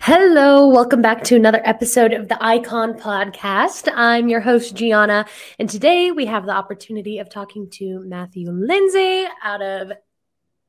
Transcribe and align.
Hello, 0.00 0.66
welcome 0.68 1.02
back 1.02 1.24
to 1.24 1.36
another 1.36 1.60
episode 1.64 2.12
of 2.12 2.28
the 2.28 2.42
Icon 2.44 2.94
Podcast. 2.94 3.90
I'm 3.94 4.28
your 4.28 4.40
host, 4.40 4.74
Gianna, 4.74 5.26
and 5.58 5.68
today 5.68 6.10
we 6.10 6.26
have 6.26 6.46
the 6.46 6.52
opportunity 6.52 7.18
of 7.18 7.28
talking 7.28 7.70
to 7.70 8.00
Matthew 8.00 8.50
Lindsay 8.50 9.26
out 9.42 9.62
of 9.62 9.92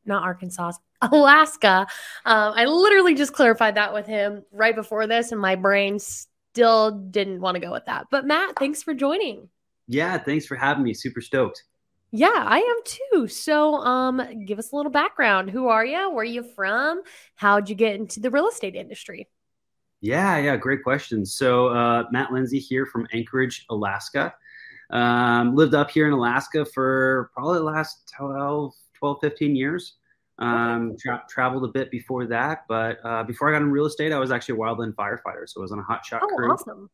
not 0.05 0.23
Arkansas, 0.23 0.73
Alaska. 1.01 1.87
Um, 2.25 2.53
I 2.55 2.65
literally 2.65 3.15
just 3.15 3.33
clarified 3.33 3.75
that 3.75 3.93
with 3.93 4.07
him 4.07 4.43
right 4.51 4.75
before 4.75 5.07
this, 5.07 5.31
and 5.31 5.41
my 5.41 5.55
brain 5.55 5.99
still 5.99 6.91
didn't 6.91 7.41
want 7.41 7.55
to 7.55 7.61
go 7.61 7.71
with 7.71 7.85
that. 7.85 8.07
But 8.11 8.25
Matt, 8.25 8.57
thanks 8.59 8.83
for 8.83 8.93
joining. 8.93 9.49
Yeah, 9.87 10.17
thanks 10.17 10.45
for 10.45 10.55
having 10.55 10.83
me. 10.83 10.93
Super 10.93 11.21
stoked. 11.21 11.63
Yeah, 12.11 12.29
I 12.33 12.59
am 12.59 12.77
too. 12.85 13.27
So, 13.27 13.75
um, 13.75 14.45
give 14.45 14.59
us 14.59 14.73
a 14.73 14.75
little 14.75 14.91
background. 14.91 15.49
Who 15.49 15.67
are 15.67 15.85
you? 15.85 16.11
Where 16.11 16.21
are 16.21 16.25
you 16.25 16.43
from? 16.43 17.03
How'd 17.35 17.69
you 17.69 17.75
get 17.75 17.95
into 17.95 18.19
the 18.19 18.29
real 18.29 18.49
estate 18.49 18.75
industry? 18.75 19.29
Yeah, 20.01 20.37
yeah, 20.37 20.57
great 20.57 20.83
question. 20.83 21.25
So, 21.25 21.67
uh, 21.67 22.05
Matt 22.11 22.33
Lindsay 22.33 22.59
here 22.59 22.85
from 22.85 23.07
Anchorage, 23.13 23.65
Alaska. 23.69 24.33
Um, 24.89 25.55
lived 25.55 25.73
up 25.73 25.89
here 25.89 26.05
in 26.05 26.11
Alaska 26.11 26.65
for 26.65 27.31
probably 27.33 27.59
the 27.59 27.63
last 27.63 28.11
12, 28.17 28.73
12 28.99 29.17
15 29.21 29.55
years. 29.55 29.93
Um, 30.37 30.97
tra- 30.99 31.23
traveled 31.29 31.63
a 31.63 31.67
bit 31.67 31.91
before 31.91 32.25
that, 32.25 32.65
but 32.67 32.97
uh, 33.05 33.23
before 33.23 33.47
I 33.49 33.53
got 33.53 33.61
in 33.61 33.71
real 33.71 33.85
estate, 33.85 34.11
I 34.11 34.17
was 34.17 34.31
actually 34.31 34.55
a 34.55 34.57
wildland 34.57 34.95
firefighter. 34.95 35.47
So 35.47 35.61
I 35.61 35.63
was 35.63 35.71
on 35.71 35.79
a 35.79 35.83
hot 35.83 36.03
shot 36.03 36.21
oh, 36.23 36.35
crew. 36.35 36.51
awesome. 36.51 36.89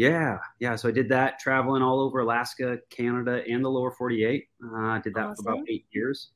Yeah, 0.00 0.38
yeah. 0.60 0.76
So 0.76 0.88
I 0.88 0.92
did 0.92 1.10
that 1.10 1.38
traveling 1.38 1.82
all 1.82 2.00
over 2.00 2.20
Alaska, 2.20 2.78
Canada, 2.88 3.42
and 3.46 3.62
the 3.62 3.68
lower 3.68 3.90
48. 3.90 4.48
Uh, 4.64 4.76
I 4.78 4.98
did 4.98 5.12
that 5.12 5.26
Awesome. 5.26 5.44
for 5.44 5.52
about 5.52 5.64
eight 5.68 5.84
years. 5.90 6.30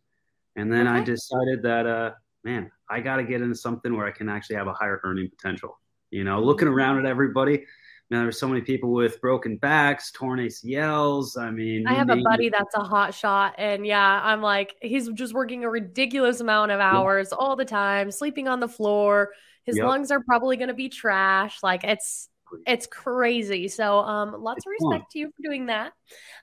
And 0.55 0.71
then 0.71 0.87
I 0.87 1.03
decided 1.03 1.63
that, 1.63 1.87
uh, 1.87 2.11
man, 2.45 2.71
I 2.91 3.01
got 3.01 3.17
to 3.17 3.25
get 3.25 3.41
into 3.41 3.55
something 3.55 3.97
where 3.97 4.07
I 4.07 4.11
can 4.11 4.29
actually 4.29 4.57
have 4.57 4.67
a 4.67 4.75
higher 4.75 5.01
earning 5.03 5.31
potential. 5.31 5.81
You 6.11 6.25
know, 6.25 6.43
looking 6.43 6.69
around 6.69 6.99
at 6.99 7.07
everybody, 7.07 7.65
man, 8.11 8.25
there's 8.25 8.39
so 8.39 8.47
many 8.47 8.61
people 8.61 8.93
with 8.93 9.19
broken 9.23 9.57
backs, 9.57 10.13
torn 10.13 10.41
ACLs. 10.41 11.39
I 11.39 11.51
mean, 11.51 11.87
I 11.89 11.95
have 11.95 12.11
a 12.11 12.17
buddy 12.17 12.49
it. 12.49 12.53
that's 12.53 12.75
a 12.75 12.85
hot 12.85 13.15
shot, 13.15 13.55
and 13.57 13.87
yeah, 13.87 14.21
I'm 14.23 14.43
like, 14.43 14.77
he's 14.83 15.09
just 15.09 15.33
working 15.33 15.65
a 15.65 15.71
ridiculous 15.71 16.41
amount 16.41 16.71
of 16.71 16.81
hours 16.81 17.33
all 17.33 17.57
the 17.57 17.65
time, 17.65 18.11
sleeping 18.11 18.47
on 18.47 18.61
the 18.61 18.69
floor. 18.69 19.31
His 19.65 19.79
Yep. 19.79 19.87
lungs 19.87 20.11
are 20.11 20.21
probably 20.21 20.59
going 20.59 20.69
to 20.69 20.75
be 20.75 20.91
trash. 20.91 21.63
Like 21.63 21.83
it's 21.83 22.29
it's 22.67 22.87
crazy. 22.87 23.69
So, 23.69 23.99
um, 23.99 24.33
lots 24.43 24.65
of 24.67 24.73
It's 24.73 24.83
fun. 24.85 24.93
respect 24.93 25.13
to 25.13 25.19
you 25.19 25.29
for 25.29 25.43
doing 25.43 25.67
that, 25.67 25.93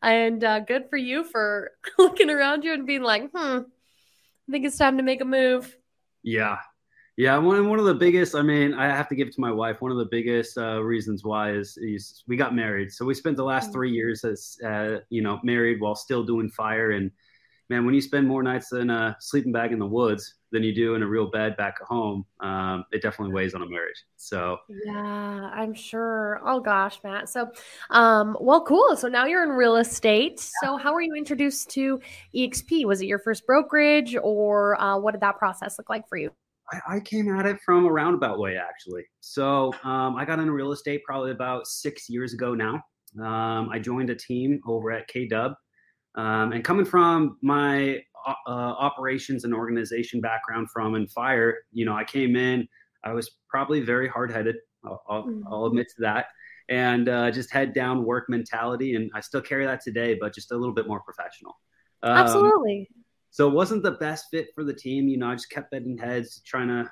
and 0.01 0.43
uh, 0.43 0.59
good 0.61 0.89
for 0.89 0.97
you 0.97 1.23
for 1.23 1.71
looking 1.97 2.29
around 2.29 2.63
you 2.63 2.73
and 2.73 2.85
being 2.85 3.01
like, 3.03 3.29
hmm, 3.31 3.59
I 3.59 4.51
think 4.51 4.65
it's 4.65 4.77
time 4.77 4.97
to 4.97 5.03
make 5.03 5.21
a 5.21 5.25
move. 5.25 5.75
Yeah. 6.23 6.57
Yeah, 7.17 7.37
one 7.37 7.67
one 7.67 7.77
of 7.77 7.85
the 7.85 7.93
biggest. 7.93 8.35
I 8.35 8.41
mean, 8.41 8.73
I 8.73 8.85
have 8.87 9.09
to 9.09 9.15
give 9.15 9.27
it 9.27 9.33
to 9.35 9.41
my 9.41 9.51
wife. 9.51 9.81
One 9.81 9.91
of 9.91 9.97
the 9.97 10.07
biggest 10.09 10.57
uh, 10.57 10.81
reasons 10.81 11.23
why 11.23 11.51
is, 11.51 11.77
is 11.77 12.23
we 12.27 12.37
got 12.37 12.55
married. 12.55 12.91
So 12.91 13.05
we 13.05 13.13
spent 13.13 13.35
the 13.37 13.43
last 13.43 13.69
Mhm. 13.69 13.73
three 13.73 13.91
years 13.91 14.23
as 14.23 14.57
uh, 14.65 14.99
you 15.09 15.21
know 15.21 15.39
married 15.43 15.81
while 15.81 15.93
still 15.93 16.23
doing 16.23 16.49
fire. 16.49 16.91
And 16.91 17.11
man, 17.71 17.85
when 17.85 17.95
you 17.95 18.01
spend 18.01 18.27
more 18.27 18.43
nights 18.43 18.73
in 18.73 18.89
a 18.89 19.15
sleeping 19.19 19.53
bag 19.53 19.71
in 19.71 19.79
the 19.79 19.85
woods 19.85 20.35
than 20.51 20.61
you 20.61 20.75
do 20.75 20.95
in 20.95 21.01
a 21.01 21.07
real 21.07 21.31
bed 21.31 21.55
back 21.55 21.77
at 21.81 21.87
home, 21.87 22.25
um, 22.41 22.83
it 22.91 23.01
definitely 23.01 23.33
weighs 23.33 23.53
on 23.53 23.61
a 23.61 23.65
marriage. 23.65 23.95
So 24.17 24.57
Yeah, 24.85 25.49
I'm 25.53 25.73
sure. 25.73 26.41
Oh 26.45 26.59
gosh, 26.59 26.99
Matt. 27.03 27.29
So, 27.29 27.49
um, 27.89 28.37
well, 28.41 28.63
cool. 28.65 28.97
So 28.97 29.07
now 29.07 29.25
you're 29.25 29.43
in 29.43 29.51
real 29.51 29.77
estate. 29.77 30.39
So 30.61 30.75
how 30.75 30.93
were 30.93 31.01
you 31.01 31.15
introduced 31.15 31.69
to 31.71 32.01
EXP? 32.35 32.85
Was 32.85 33.01
it 33.01 33.05
your 33.05 33.19
first 33.19 33.47
brokerage, 33.47 34.17
or 34.21 34.79
uh, 34.79 34.99
what 34.99 35.13
did 35.13 35.21
that 35.21 35.37
process 35.37 35.77
look 35.77 35.89
like 35.89 36.07
for 36.09 36.17
you? 36.17 36.29
I, 36.73 36.95
I 36.97 36.99
came 36.99 37.33
at 37.33 37.45
it 37.45 37.57
from 37.61 37.85
a 37.85 37.91
roundabout 37.91 38.37
way, 38.37 38.57
actually. 38.57 39.05
So 39.21 39.73
um, 39.83 40.17
I 40.17 40.25
got 40.25 40.39
into 40.39 40.51
real 40.51 40.73
estate 40.73 41.03
probably 41.05 41.31
about 41.31 41.67
six 41.67 42.09
years 42.09 42.33
ago 42.33 42.53
now. 42.53 42.83
Um, 43.17 43.69
I 43.69 43.79
joined 43.79 44.09
a 44.09 44.15
team 44.15 44.59
over 44.67 44.91
at 44.91 45.09
KW. 45.09 45.55
Um, 46.15 46.51
and 46.51 46.63
coming 46.63 46.85
from 46.85 47.37
my 47.41 48.03
uh, 48.27 48.33
uh, 48.45 48.49
operations 48.49 49.43
and 49.45 49.53
organization 49.53 50.21
background 50.21 50.69
from 50.71 50.95
and 50.95 51.09
fire, 51.11 51.59
you 51.71 51.85
know, 51.85 51.95
I 51.95 52.03
came 52.03 52.35
in, 52.35 52.67
I 53.03 53.13
was 53.13 53.31
probably 53.49 53.81
very 53.81 54.07
hard 54.07 54.31
headed. 54.31 54.57
I'll, 54.83 55.01
I'll, 55.07 55.23
Mhm. 55.23 55.43
I'll 55.49 55.65
admit 55.65 55.87
to 55.95 56.01
that. 56.01 56.27
And 56.69 57.09
uh, 57.09 57.31
just 57.31 57.51
head 57.51 57.73
down 57.73 58.05
work 58.05 58.29
mentality. 58.29 58.95
And 58.95 59.11
I 59.13 59.19
still 59.19 59.41
carry 59.41 59.65
that 59.65 59.81
today, 59.81 60.17
but 60.19 60.33
just 60.33 60.51
a 60.51 60.57
little 60.57 60.73
bit 60.73 60.87
more 60.87 61.01
professional. 61.01 61.59
Um, 62.03 62.17
Absolutely. 62.17 62.89
so 63.29 63.47
it 63.47 63.53
wasn't 63.53 63.83
the 63.83 63.91
best 63.91 64.25
fit 64.31 64.49
for 64.55 64.63
the 64.63 64.73
team. 64.73 65.07
You 65.07 65.17
know, 65.17 65.29
I 65.29 65.35
just 65.35 65.49
kept 65.49 65.71
butting 65.71 65.97
heads, 65.97 66.41
trying 66.45 66.67
to. 66.69 66.91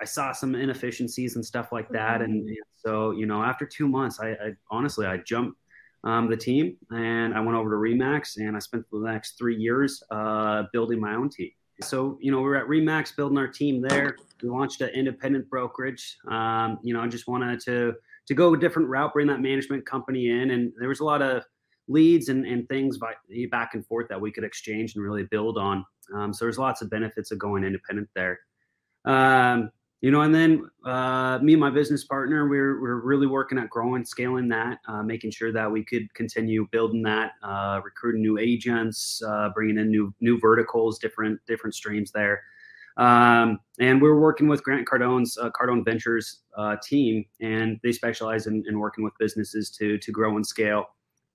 I 0.00 0.04
saw 0.04 0.30
some 0.32 0.54
inefficiencies 0.54 1.34
and 1.34 1.44
stuff 1.44 1.72
like 1.72 1.88
that, 1.90 2.22
and, 2.22 2.48
and 2.48 2.56
so 2.76 3.10
you 3.10 3.26
know, 3.26 3.42
after 3.42 3.66
two 3.66 3.88
months, 3.88 4.20
I, 4.20 4.28
I 4.30 4.52
honestly 4.70 5.06
I 5.06 5.16
jumped 5.16 5.58
um, 6.04 6.30
the 6.30 6.36
team 6.36 6.76
and 6.90 7.34
I 7.34 7.40
went 7.40 7.56
over 7.56 7.70
to 7.70 7.76
Remax, 7.76 8.36
and 8.36 8.56
I 8.56 8.60
spent 8.60 8.84
the 8.90 9.00
next 9.00 9.36
three 9.38 9.56
years 9.56 10.02
uh, 10.10 10.64
building 10.72 11.00
my 11.00 11.14
own 11.14 11.28
team. 11.28 11.50
So 11.82 12.18
you 12.20 12.30
know, 12.32 12.38
we 12.38 12.44
we're 12.44 12.56
at 12.56 12.66
Remax 12.66 13.14
building 13.14 13.38
our 13.38 13.48
team 13.48 13.80
there. 13.80 14.16
We 14.42 14.48
launched 14.48 14.80
an 14.80 14.90
independent 14.90 15.48
brokerage. 15.48 16.16
Um, 16.28 16.78
you 16.82 16.94
know, 16.94 17.00
I 17.00 17.08
just 17.08 17.28
wanted 17.28 17.60
to 17.60 17.94
to 18.26 18.34
go 18.34 18.54
a 18.54 18.58
different 18.58 18.88
route, 18.88 19.12
bring 19.12 19.26
that 19.28 19.40
management 19.40 19.86
company 19.86 20.28
in, 20.28 20.50
and 20.50 20.72
there 20.78 20.88
was 20.88 21.00
a 21.00 21.04
lot 21.04 21.22
of 21.22 21.44
leads 21.88 22.28
and, 22.28 22.46
and 22.46 22.68
things 22.68 22.98
by, 22.98 23.14
back 23.50 23.74
and 23.74 23.86
forth 23.86 24.08
that 24.08 24.20
we 24.20 24.30
could 24.30 24.44
exchange 24.44 24.94
and 24.94 25.02
really 25.02 25.24
build 25.24 25.56
on. 25.56 25.84
Um, 26.14 26.32
so 26.32 26.44
there's 26.44 26.58
lots 26.58 26.82
of 26.82 26.90
benefits 26.90 27.30
of 27.30 27.38
going 27.38 27.64
independent 27.64 28.08
there. 28.14 28.38
Um, 29.04 29.70
you 30.00 30.12
know, 30.12 30.20
and 30.20 30.32
then 30.32 30.68
uh, 30.84 31.40
me 31.42 31.54
and 31.54 31.60
my 31.60 31.70
business 31.70 32.04
partner, 32.04 32.48
we're, 32.48 32.80
we're 32.80 33.00
really 33.00 33.26
working 33.26 33.58
at 33.58 33.68
growing, 33.68 34.04
scaling 34.04 34.48
that, 34.48 34.78
uh, 34.86 35.02
making 35.02 35.32
sure 35.32 35.52
that 35.52 35.70
we 35.70 35.84
could 35.84 36.12
continue 36.14 36.68
building 36.70 37.02
that, 37.02 37.32
uh, 37.42 37.80
recruiting 37.84 38.22
new 38.22 38.38
agents, 38.38 39.20
uh, 39.26 39.48
bringing 39.54 39.78
in 39.78 39.90
new 39.90 40.14
new 40.20 40.38
verticals, 40.38 41.00
different 41.00 41.40
different 41.48 41.74
streams 41.74 42.12
there. 42.12 42.42
Um, 42.96 43.58
and 43.80 44.00
we're 44.00 44.18
working 44.18 44.46
with 44.46 44.62
Grant 44.62 44.86
Cardone's 44.86 45.36
uh, 45.36 45.50
Cardone 45.50 45.84
Ventures 45.84 46.42
uh, 46.56 46.76
team, 46.82 47.24
and 47.40 47.78
they 47.82 47.92
specialize 47.92 48.46
in, 48.46 48.64
in 48.68 48.78
working 48.78 49.02
with 49.02 49.14
businesses 49.18 49.68
to 49.78 49.98
to 49.98 50.12
grow 50.12 50.36
and 50.36 50.46
scale. 50.46 50.84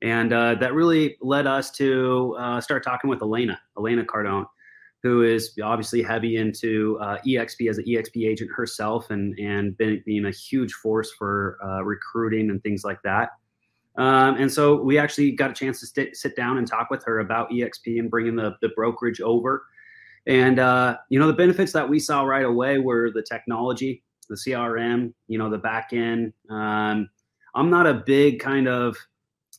And 0.02 0.32
that 0.32 0.74
really 0.74 1.18
led 1.22 1.48
us 1.48 1.72
to 1.72 2.36
start 2.62 2.84
talking 2.84 3.10
with 3.10 3.22
Elena, 3.22 3.60
Elena 3.78 4.04
Cardone, 4.04 4.46
who 5.04 5.22
is 5.22 5.54
obviously 5.62 6.02
heavy 6.02 6.38
into 6.38 6.98
uh, 7.02 7.18
EXP 7.28 7.70
as 7.70 7.78
an 7.78 7.84
EXP 7.84 8.26
agent 8.26 8.50
herself, 8.56 9.12
and 9.12 9.38
and 9.38 9.78
been, 9.78 10.02
being 10.06 10.26
a 10.26 10.32
huge 10.32 10.72
force 10.74 11.12
for 11.12 11.60
uh, 11.64 11.84
recruiting 11.84 12.50
and 12.50 12.64
things 12.64 12.84
like 12.84 13.02
that. 13.04 13.32
Um, 13.98 14.38
and 14.38 14.52
so 14.52 14.82
we 14.82 14.98
actually 14.98 15.32
got 15.32 15.52
a 15.52 15.54
chance 15.54 15.80
to 15.82 15.86
sit 15.86 16.16
sit 16.16 16.36
down 16.36 16.58
and 16.58 16.66
talk 16.66 16.90
with 16.90 17.04
her 17.04 17.20
about 17.20 17.52
EXP 17.52 18.00
and 18.00 18.10
bringing 18.10 18.36
the 18.36 18.56
the 18.62 18.70
brokerage 18.70 19.22
over. 19.22 19.66
And 20.26 20.58
uh, 20.58 20.98
you 21.10 21.20
know 21.20 21.28
the 21.28 21.34
benefits 21.34 21.74
that 21.74 21.88
we 21.88 22.00
saw 22.00 22.24
right 22.24 22.46
away 22.46 22.80
were 22.80 23.12
the 23.12 23.22
technology, 23.22 24.04
the 24.30 24.36
CRM, 24.36 25.14
you 25.28 25.38
know 25.38 25.50
the 25.50 25.58
back 25.58 25.90
end. 25.92 26.32
Um, 26.50 27.10
I'm 27.54 27.70
not 27.70 27.86
a 27.86 27.94
big 27.94 28.40
kind 28.40 28.68
of 28.68 28.98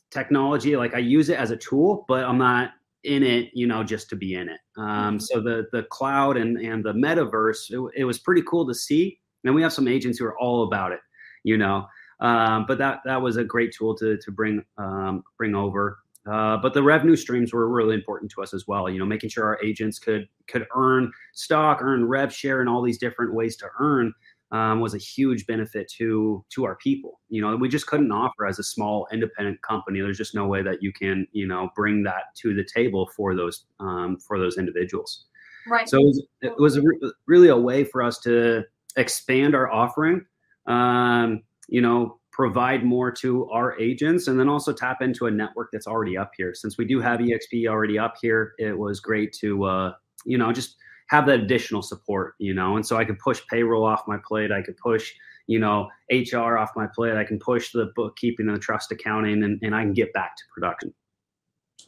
technology 0.09 0.75
like 0.75 0.95
I 0.95 0.99
use 0.99 1.29
it 1.29 1.37
as 1.37 1.51
a 1.51 1.57
tool, 1.57 2.03
but 2.07 2.23
I'm 2.23 2.39
not 2.39 2.71
in 3.05 3.23
it, 3.23 3.49
you 3.53 3.67
know, 3.67 3.83
just 3.83 4.09
to 4.09 4.15
be 4.15 4.35
in 4.35 4.49
it. 4.49 4.59
Um, 4.77 5.19
so 5.19 5.39
the 5.39 5.67
the 5.71 5.83
cloud 5.83 6.37
and 6.37 6.57
and 6.57 6.83
the 6.83 6.93
metaverse, 6.93 7.71
it, 7.71 7.91
it 8.01 8.03
was 8.05 8.19
pretty 8.19 8.41
cool 8.43 8.67
to 8.67 8.73
see. 8.73 9.19
And 9.43 9.53
we 9.53 9.61
have 9.61 9.73
some 9.73 9.87
agents 9.87 10.17
who 10.17 10.25
are 10.25 10.37
all 10.39 10.63
about 10.63 10.91
it, 10.91 10.99
you 11.43 11.57
know. 11.57 11.85
Um, 12.19 12.65
but 12.67 12.77
that 12.79 13.01
that 13.05 13.21
was 13.21 13.37
a 13.37 13.43
great 13.43 13.73
tool 13.73 13.95
to 13.95 14.17
to 14.17 14.31
bring 14.31 14.63
um, 14.77 15.23
bring 15.37 15.55
over. 15.55 15.99
Uh, 16.29 16.57
but 16.57 16.73
the 16.73 16.81
revenue 16.81 17.15
streams 17.15 17.53
were 17.53 17.69
really 17.69 17.93
important 17.93 18.31
to 18.31 18.41
us 18.41 18.53
as 18.53 18.67
well. 18.67 18.89
You 18.89 18.97
know, 18.97 19.05
making 19.05 19.29
sure 19.29 19.45
our 19.45 19.59
agents 19.63 19.99
could 19.99 20.27
could 20.47 20.65
earn 20.75 21.11
stock, 21.33 21.79
earn 21.81 22.07
rev 22.07 22.33
share, 22.33 22.61
and 22.61 22.69
all 22.69 22.81
these 22.81 22.97
different 22.97 23.33
ways 23.33 23.55
to 23.57 23.67
earn. 23.79 24.13
Um, 24.51 24.79
was 24.79 24.93
a 24.93 24.99
huge 24.99 25.45
benefit 25.47 25.91
to 25.97 26.45
to 26.49 26.65
our 26.65 26.75
people. 26.75 27.19
You 27.29 27.41
know, 27.41 27.55
we 27.55 27.69
just 27.69 27.87
couldn't 27.87 28.11
offer 28.11 28.45
as 28.45 28.59
a 28.59 28.63
small 28.63 29.07
independent 29.11 29.61
company. 29.61 30.01
There's 30.01 30.17
just 30.17 30.35
no 30.35 30.47
way 30.47 30.61
that 30.61 30.81
you 30.81 30.93
can 30.93 31.27
you 31.31 31.47
know 31.47 31.69
bring 31.75 32.03
that 32.03 32.35
to 32.41 32.53
the 32.53 32.63
table 32.63 33.09
for 33.15 33.35
those 33.35 33.65
um, 33.79 34.17
for 34.17 34.39
those 34.39 34.57
individuals. 34.57 35.25
Right. 35.67 35.89
So 35.89 35.97
it 35.97 36.05
was, 36.05 36.27
it 36.41 36.59
was 36.59 36.75
a 36.77 36.81
re- 36.81 37.13
really 37.25 37.47
a 37.49 37.57
way 37.57 37.83
for 37.83 38.03
us 38.03 38.19
to 38.19 38.63
expand 38.97 39.55
our 39.55 39.71
offering. 39.71 40.25
Um, 40.67 41.43
you 41.67 41.81
know, 41.81 42.19
provide 42.31 42.83
more 42.83 43.11
to 43.11 43.49
our 43.49 43.79
agents 43.79 44.27
and 44.27 44.39
then 44.39 44.49
also 44.49 44.73
tap 44.73 45.01
into 45.01 45.25
a 45.25 45.31
network 45.31 45.69
that's 45.71 45.87
already 45.87 46.17
up 46.17 46.31
here. 46.37 46.53
Since 46.53 46.77
we 46.77 46.85
do 46.85 46.99
have 46.99 47.19
EXP 47.19 47.67
already 47.67 47.97
up 47.97 48.15
here, 48.21 48.53
it 48.57 48.77
was 48.77 48.99
great 48.99 49.33
to 49.39 49.63
uh, 49.63 49.93
you 50.25 50.37
know 50.37 50.51
just 50.51 50.75
have 51.07 51.25
that 51.27 51.41
additional 51.41 51.81
support, 51.81 52.35
you 52.39 52.53
know. 52.53 52.75
And 52.75 52.85
so 52.85 52.97
I 52.97 53.05
could 53.05 53.19
push 53.19 53.41
payroll 53.49 53.85
off 53.85 54.07
my 54.07 54.17
plate. 54.25 54.51
I 54.51 54.61
could 54.61 54.77
push, 54.77 55.13
you 55.47 55.59
know, 55.59 55.89
HR 56.11 56.57
off 56.57 56.71
my 56.75 56.87
plate. 56.87 57.15
I 57.15 57.23
can 57.23 57.39
push 57.39 57.71
the 57.71 57.91
bookkeeping 57.95 58.47
and 58.47 58.55
the 58.55 58.59
trust 58.59 58.91
accounting, 58.91 59.43
and, 59.43 59.59
and 59.61 59.75
I 59.75 59.81
can 59.81 59.93
get 59.93 60.13
back 60.13 60.35
to 60.35 60.43
production. 60.53 60.93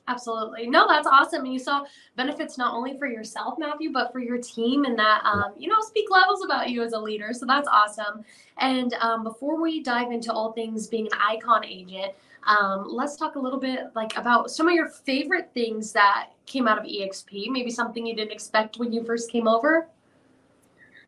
Absolutely. 0.09 0.67
No, 0.69 0.87
that's 0.87 1.07
awesome. 1.07 1.43
And 1.43 1.53
you 1.53 1.59
saw 1.59 1.83
benefits 2.15 2.57
not 2.57 2.73
only 2.73 2.97
for 2.97 3.07
yourself, 3.07 3.55
Matthew, 3.57 3.91
but 3.91 4.13
for 4.13 4.19
your 4.19 4.37
team 4.37 4.85
and 4.85 4.97
that, 4.97 5.21
um, 5.25 5.53
you 5.57 5.67
know, 5.67 5.81
speak 5.81 6.09
levels 6.09 6.45
about 6.45 6.69
you 6.69 6.81
as 6.81 6.93
a 6.93 6.99
leader. 6.99 7.33
So 7.33 7.45
that's 7.45 7.67
awesome. 7.67 8.23
And 8.57 8.93
um, 9.01 9.23
before 9.23 9.61
we 9.61 9.83
dive 9.83 10.11
into 10.11 10.31
all 10.31 10.53
things 10.53 10.87
being 10.87 11.07
an 11.07 11.19
icon 11.19 11.65
agent, 11.65 12.13
um, 12.47 12.85
let's 12.87 13.17
talk 13.17 13.35
a 13.35 13.39
little 13.39 13.59
bit 13.59 13.87
like 13.95 14.17
about 14.17 14.49
some 14.49 14.67
of 14.67 14.73
your 14.73 14.87
favorite 14.87 15.51
things 15.53 15.91
that 15.91 16.29
came 16.45 16.67
out 16.67 16.77
of 16.77 16.85
EXP. 16.85 17.49
Maybe 17.49 17.69
something 17.69 18.05
you 18.05 18.15
didn't 18.15 18.31
expect 18.31 18.77
when 18.77 18.93
you 18.93 19.03
first 19.03 19.29
came 19.29 19.47
over. 19.47 19.89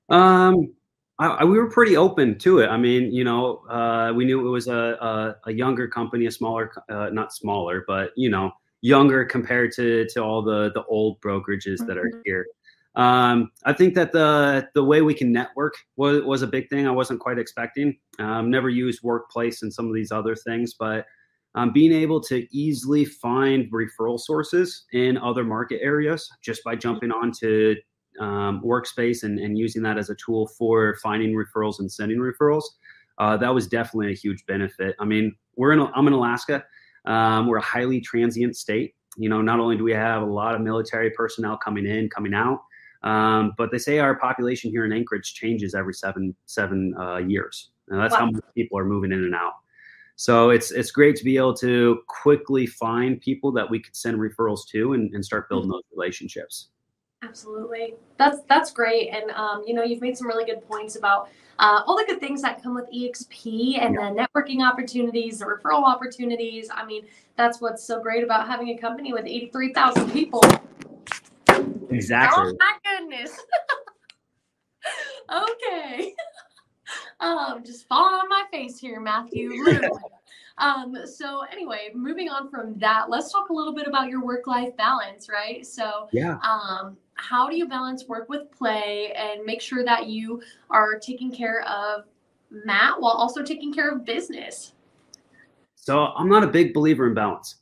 Um, 0.09 0.73
I, 1.17 1.27
I, 1.27 1.43
we 1.45 1.57
were 1.57 1.69
pretty 1.69 1.95
open 1.95 2.37
to 2.39 2.59
it. 2.59 2.67
I 2.67 2.77
mean, 2.77 3.11
you 3.13 3.23
know, 3.23 3.57
uh, 3.69 4.11
we 4.13 4.25
knew 4.25 4.45
it 4.45 4.49
was 4.49 4.67
a, 4.67 4.73
a, 4.75 5.35
a 5.45 5.53
younger 5.53 5.87
company, 5.87 6.25
a 6.25 6.31
smaller, 6.31 6.71
uh, 6.89 7.09
not 7.11 7.33
smaller, 7.33 7.85
but 7.87 8.11
you 8.15 8.29
know, 8.29 8.51
younger 8.81 9.23
compared 9.25 9.71
to 9.73 10.07
to 10.09 10.23
all 10.23 10.41
the 10.41 10.71
the 10.73 10.83
old 10.85 11.21
brokerages 11.21 11.85
that 11.87 11.97
are 11.97 12.05
mm-hmm. 12.05 12.21
here. 12.25 12.45
Um, 12.95 13.51
I 13.65 13.71
think 13.71 13.93
that 13.95 14.11
the 14.11 14.67
the 14.73 14.83
way 14.83 15.01
we 15.01 15.13
can 15.13 15.31
network 15.31 15.75
was 15.95 16.21
was 16.23 16.41
a 16.41 16.47
big 16.47 16.69
thing. 16.69 16.87
I 16.87 16.91
wasn't 16.91 17.19
quite 17.19 17.39
expecting. 17.39 17.97
Um, 18.17 18.49
never 18.49 18.69
used 18.69 19.03
workplace 19.03 19.61
and 19.61 19.73
some 19.73 19.87
of 19.87 19.93
these 19.93 20.11
other 20.11 20.35
things, 20.35 20.73
but 20.73 21.05
um, 21.55 21.73
being 21.73 21.91
able 21.91 22.21
to 22.21 22.45
easily 22.55 23.05
find 23.05 23.71
referral 23.71 24.19
sources 24.19 24.85
in 24.93 25.17
other 25.17 25.43
market 25.43 25.79
areas 25.81 26.29
just 26.41 26.63
by 26.63 26.75
jumping 26.75 27.11
onto 27.11 27.75
um, 28.19 28.61
workspace 28.63 29.23
and, 29.23 29.39
and 29.39 29.57
using 29.57 29.81
that 29.83 29.97
as 29.97 30.09
a 30.09 30.15
tool 30.15 30.47
for 30.47 30.97
finding 31.01 31.33
referrals 31.33 31.79
and 31.79 31.91
sending 31.91 32.17
referrals 32.17 32.63
uh, 33.19 33.35
that 33.37 33.53
was 33.53 33.67
definitely 33.67 34.11
a 34.11 34.15
huge 34.15 34.45
benefit. 34.45 34.95
I 34.99 35.05
mean 35.05 35.35
we're 35.55 35.73
in 35.73 35.79
i'm 35.79 36.07
in 36.07 36.13
alaska. 36.13 36.63
Um, 37.05 37.47
we're 37.47 37.57
a 37.57 37.61
highly 37.61 38.01
transient 38.01 38.55
state. 38.55 38.95
You 39.17 39.29
know 39.29 39.41
not 39.41 39.59
only 39.59 39.77
do 39.77 39.83
we 39.83 39.93
have 39.93 40.21
a 40.21 40.25
lot 40.25 40.55
of 40.55 40.61
military 40.61 41.11
personnel 41.11 41.57
coming 41.57 41.85
in 41.85 42.09
coming 42.09 42.33
out 42.33 42.61
um, 43.03 43.53
but 43.57 43.71
they 43.71 43.77
say 43.77 43.99
our 43.99 44.15
population 44.15 44.71
here 44.71 44.85
in 44.85 44.91
anchorage 44.91 45.33
changes 45.33 45.73
every 45.73 45.93
seven 45.93 46.35
seven 46.45 46.93
uh, 46.99 47.17
years. 47.17 47.71
And 47.87 47.99
that's 47.99 48.13
wow. 48.13 48.19
how 48.19 48.25
many 48.25 48.41
people 48.55 48.77
are 48.77 48.85
moving 48.85 49.11
in 49.11 49.23
and 49.23 49.35
out 49.35 49.53
so 50.19 50.49
it's 50.49 50.71
it's 50.71 50.91
great 50.91 51.15
to 51.15 51.23
be 51.23 51.37
able 51.37 51.53
to 51.53 52.01
quickly 52.07 52.65
find 52.65 53.21
people 53.21 53.53
that 53.53 53.69
we 53.69 53.79
could 53.79 53.95
send 53.95 54.19
referrals 54.19 54.67
to 54.67 54.91
and, 54.91 55.13
and 55.15 55.23
start 55.23 55.47
building 55.47 55.69
mm-hmm. 55.69 55.77
those 55.77 55.83
relationships. 55.95 56.71
Absolutely, 57.23 57.93
that's 58.17 58.41
that's 58.49 58.69
great, 58.73 59.11
and 59.11 59.31
um, 59.31 59.63
you 59.65 59.73
know 59.73 59.81
you've 59.81 60.01
made 60.01 60.17
some 60.17 60.27
really 60.27 60.43
good 60.43 60.61
points 60.67 60.97
about 60.97 61.29
uh, 61.59 61.83
all 61.87 61.95
the 61.95 62.03
good 62.03 62.19
things 62.19 62.41
that 62.41 62.61
come 62.61 62.75
with 62.75 62.83
EXP 62.93 63.79
and 63.81 63.95
yeah. 63.95 64.11
the 64.11 64.27
networking 64.27 64.61
opportunities, 64.61 65.39
the 65.39 65.45
referral 65.45 65.85
opportunities. 65.85 66.69
I 66.69 66.85
mean, 66.85 67.05
that's 67.37 67.61
what's 67.61 67.81
so 67.81 68.01
great 68.01 68.21
about 68.21 68.45
having 68.45 68.71
a 68.71 68.77
company 68.77 69.13
with 69.13 69.25
eighty 69.25 69.47
three 69.47 69.71
thousand 69.71 70.11
people. 70.11 70.43
Exactly. 71.91 72.43
Oh 72.43 72.57
my 72.59 72.73
goodness. 72.83 73.39
okay. 75.31 76.13
um, 77.19 77.63
just 77.63 77.87
fall 77.87 78.05
on 78.05 78.29
my 78.29 78.45
face 78.51 78.79
here, 78.79 78.99
Matthew. 78.99 79.51
um, 80.57 80.95
so 81.05 81.43
anyway, 81.51 81.89
moving 81.93 82.29
on 82.29 82.49
from 82.49 82.77
that, 82.79 83.09
let's 83.09 83.31
talk 83.31 83.49
a 83.49 83.53
little 83.53 83.73
bit 83.73 83.87
about 83.87 84.09
your 84.09 84.23
work-life 84.23 84.75
balance, 84.77 85.27
right? 85.29 85.65
So 85.65 86.07
yeah. 86.11 86.37
Um, 86.43 86.97
how 87.15 87.49
do 87.49 87.57
you 87.57 87.67
balance 87.67 88.07
work 88.07 88.29
with 88.29 88.49
play 88.51 89.11
and 89.11 89.43
make 89.43 89.61
sure 89.61 89.83
that 89.83 90.07
you 90.07 90.41
are 90.69 90.97
taking 90.97 91.31
care 91.31 91.61
of 91.67 92.05
Matt 92.49 92.99
while 92.99 93.11
also 93.11 93.43
taking 93.43 93.73
care 93.73 93.91
of 93.91 94.05
business? 94.05 94.73
So 95.75 96.05
I'm 96.15 96.29
not 96.29 96.43
a 96.43 96.47
big 96.47 96.73
believer 96.73 97.07
in 97.07 97.13
balance. 97.13 97.55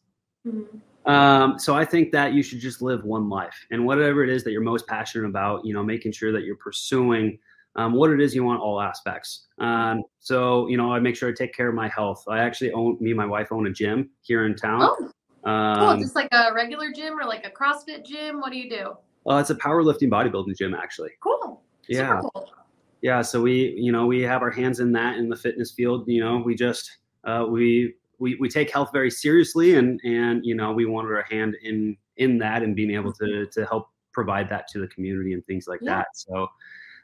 Mm-hmm. 0.45 1.09
Um, 1.09 1.57
so 1.57 1.73
I 1.73 1.85
think 1.85 2.11
that 2.11 2.33
you 2.33 2.43
should 2.43 2.59
just 2.59 2.81
live 2.81 3.05
one 3.05 3.29
life 3.29 3.65
and 3.71 3.85
whatever 3.85 4.23
it 4.23 4.29
is 4.29 4.43
that 4.43 4.51
you're 4.51 4.61
most 4.61 4.85
passionate 4.87 5.27
about, 5.27 5.65
you 5.65 5.73
know, 5.73 5.81
making 5.81 6.11
sure 6.11 6.33
that 6.33 6.43
you're 6.43 6.57
pursuing 6.57 7.39
um, 7.77 7.93
what 7.93 8.11
it 8.11 8.19
is 8.19 8.35
you 8.35 8.43
want 8.43 8.59
all 8.59 8.81
aspects. 8.81 9.47
Um, 9.59 10.03
so, 10.19 10.67
you 10.67 10.77
know, 10.77 10.91
I 10.91 10.99
make 10.99 11.15
sure 11.15 11.29
I 11.29 11.33
take 11.33 11.53
care 11.53 11.69
of 11.69 11.75
my 11.75 11.87
health. 11.87 12.23
I 12.27 12.39
actually 12.39 12.71
own, 12.71 12.97
me 12.99 13.11
and 13.11 13.17
my 13.17 13.25
wife 13.25 13.51
own 13.51 13.67
a 13.67 13.71
gym 13.71 14.09
here 14.21 14.45
in 14.45 14.55
town. 14.55 14.81
Oh, 15.45 15.49
um, 15.49 15.79
cool. 15.79 15.97
Just 15.97 16.15
like 16.15 16.27
a 16.31 16.51
regular 16.53 16.91
gym 16.91 17.19
or 17.19 17.25
like 17.25 17.45
a 17.45 17.51
CrossFit 17.51 18.03
gym? 18.03 18.39
What 18.39 18.51
do 18.51 18.57
you 18.57 18.69
do? 18.69 18.93
Well, 19.23 19.37
it's 19.37 19.51
a 19.51 19.55
powerlifting 19.55 20.09
bodybuilding 20.09 20.57
gym, 20.57 20.73
actually. 20.73 21.11
Cool. 21.21 21.61
Yeah. 21.87 22.19
Cool. 22.21 22.51
Yeah. 23.01 23.21
So 23.21 23.41
we, 23.41 23.75
you 23.77 23.91
know, 23.91 24.07
we 24.07 24.21
have 24.23 24.41
our 24.41 24.49
hands 24.49 24.79
in 24.79 24.91
that 24.93 25.17
in 25.17 25.29
the 25.29 25.35
fitness 25.35 25.71
field. 25.71 26.05
You 26.07 26.23
know, 26.23 26.37
we 26.37 26.55
just, 26.55 26.97
uh, 27.25 27.45
we, 27.47 27.93
we, 28.17 28.35
we 28.39 28.49
take 28.49 28.71
health 28.71 28.89
very 28.91 29.11
seriously 29.11 29.75
and, 29.75 30.01
and, 30.03 30.43
you 30.43 30.55
know, 30.55 30.71
we 30.71 30.85
wanted 30.85 31.09
our 31.09 31.25
hand 31.29 31.55
in, 31.61 31.95
in 32.17 32.39
that 32.39 32.63
and 32.63 32.75
being 32.75 32.91
able 32.91 33.13
to, 33.13 33.45
to 33.45 33.65
help 33.65 33.89
provide 34.11 34.49
that 34.49 34.67
to 34.69 34.79
the 34.79 34.87
community 34.87 35.33
and 35.33 35.45
things 35.45 35.67
like 35.67 35.79
yeah. 35.83 35.97
that. 35.97 36.07
So, 36.15 36.47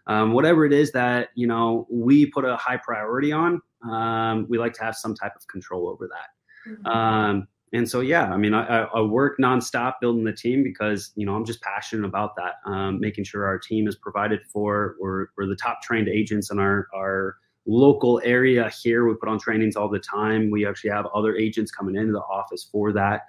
um, 0.07 0.33
whatever 0.33 0.65
it 0.65 0.73
is 0.73 0.91
that 0.91 1.29
you 1.35 1.47
know 1.47 1.87
we 1.91 2.25
put 2.25 2.45
a 2.45 2.55
high 2.57 2.77
priority 2.77 3.31
on 3.31 3.61
um, 3.89 4.45
we 4.49 4.57
like 4.57 4.73
to 4.73 4.83
have 4.83 4.95
some 4.95 5.13
type 5.13 5.33
of 5.35 5.45
control 5.47 5.89
over 5.89 6.07
that. 6.07 6.69
Mm-hmm. 6.69 6.87
um, 6.87 7.47
and 7.73 7.89
so 7.89 7.99
yeah 7.99 8.31
i 8.31 8.37
mean 8.37 8.53
I, 8.53 8.83
I, 8.83 9.01
work 9.01 9.37
nonstop 9.37 9.95
building 9.99 10.23
the 10.23 10.31
team 10.31 10.63
because 10.63 11.11
you 11.15 11.25
know 11.25 11.35
i'm 11.35 11.43
just 11.43 11.61
passionate 11.61 12.07
about 12.07 12.35
that 12.37 12.53
um, 12.65 13.01
making 13.01 13.25
sure 13.25 13.45
our 13.45 13.59
team 13.59 13.87
is 13.87 13.95
provided 13.95 14.41
for. 14.51 14.95
We're, 14.99 15.27
we're 15.37 15.47
the 15.47 15.55
top 15.55 15.81
trained 15.81 16.07
agents 16.07 16.51
in 16.51 16.59
our 16.59 16.87
our 16.95 17.35
local 17.65 18.21
area 18.23 18.69
here. 18.81 19.07
We 19.07 19.15
put 19.15 19.29
on 19.29 19.39
trainings 19.39 19.75
all 19.75 19.89
the 19.89 19.99
time. 19.99 20.51
We 20.51 20.67
actually 20.67 20.91
have 20.91 21.05
other 21.13 21.35
agents 21.35 21.71
coming 21.71 21.95
into 21.95 22.13
the 22.13 22.21
office 22.21 22.67
for 22.69 22.91
that. 22.93 23.21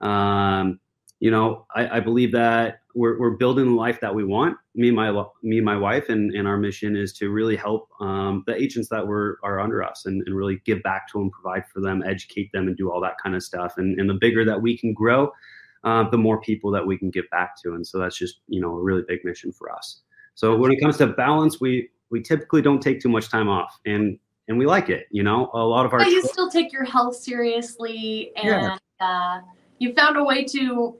Um, 0.00 0.80
you 1.20 1.30
know, 1.30 1.66
I, 1.74 1.98
I, 1.98 2.00
believe 2.00 2.32
that 2.32 2.80
we're, 2.94 3.20
we're 3.20 3.36
building 3.36 3.66
the 3.66 3.74
life 3.74 4.00
that 4.00 4.14
we 4.14 4.24
want. 4.24 4.56
Me 4.74 4.88
and 4.88 4.96
my 4.96 5.10
me 5.42 5.58
and 5.58 5.64
my 5.64 5.76
wife, 5.76 6.08
and, 6.08 6.34
and 6.34 6.48
our 6.48 6.56
mission 6.56 6.96
is 6.96 7.12
to 7.14 7.28
really 7.28 7.56
help 7.56 7.90
um, 8.00 8.42
the 8.46 8.56
agents 8.56 8.88
that 8.88 9.06
were 9.06 9.38
are 9.42 9.60
under 9.60 9.82
us, 9.82 10.06
and, 10.06 10.26
and 10.26 10.34
really 10.34 10.62
give 10.64 10.82
back 10.82 11.06
to 11.12 11.18
them, 11.18 11.30
provide 11.30 11.64
for 11.66 11.80
them, 11.80 12.02
educate 12.06 12.50
them, 12.52 12.68
and 12.68 12.76
do 12.76 12.90
all 12.90 13.00
that 13.02 13.16
kind 13.22 13.36
of 13.36 13.42
stuff. 13.42 13.74
And, 13.76 14.00
and 14.00 14.08
the 14.08 14.14
bigger 14.14 14.46
that 14.46 14.60
we 14.60 14.78
can 14.78 14.94
grow, 14.94 15.30
uh, 15.84 16.08
the 16.08 16.16
more 16.16 16.40
people 16.40 16.70
that 16.70 16.86
we 16.86 16.96
can 16.96 17.10
give 17.10 17.28
back 17.30 17.60
to. 17.62 17.74
And 17.74 17.86
so 17.86 17.98
that's 17.98 18.16
just 18.16 18.40
you 18.48 18.60
know 18.60 18.70
a 18.70 18.82
really 18.82 19.02
big 19.06 19.22
mission 19.24 19.52
for 19.52 19.70
us. 19.70 20.00
So 20.34 20.56
when 20.56 20.72
it 20.72 20.80
comes 20.80 20.96
to 20.98 21.06
balance, 21.08 21.60
we 21.60 21.90
we 22.08 22.22
typically 22.22 22.62
don't 22.62 22.80
take 22.80 23.00
too 23.00 23.10
much 23.10 23.28
time 23.28 23.50
off, 23.50 23.78
and 23.84 24.18
and 24.48 24.58
we 24.58 24.64
like 24.64 24.88
it. 24.88 25.06
You 25.10 25.22
know, 25.22 25.50
a 25.52 25.58
lot 25.58 25.84
of 25.84 25.92
our. 25.92 25.98
But 25.98 26.08
you 26.08 26.22
still 26.22 26.50
take 26.50 26.72
your 26.72 26.84
health 26.84 27.16
seriously, 27.16 28.32
and 28.36 28.46
yeah. 28.46 29.06
uh, 29.06 29.40
you 29.78 29.92
found 29.92 30.16
a 30.16 30.24
way 30.24 30.44
to 30.44 30.96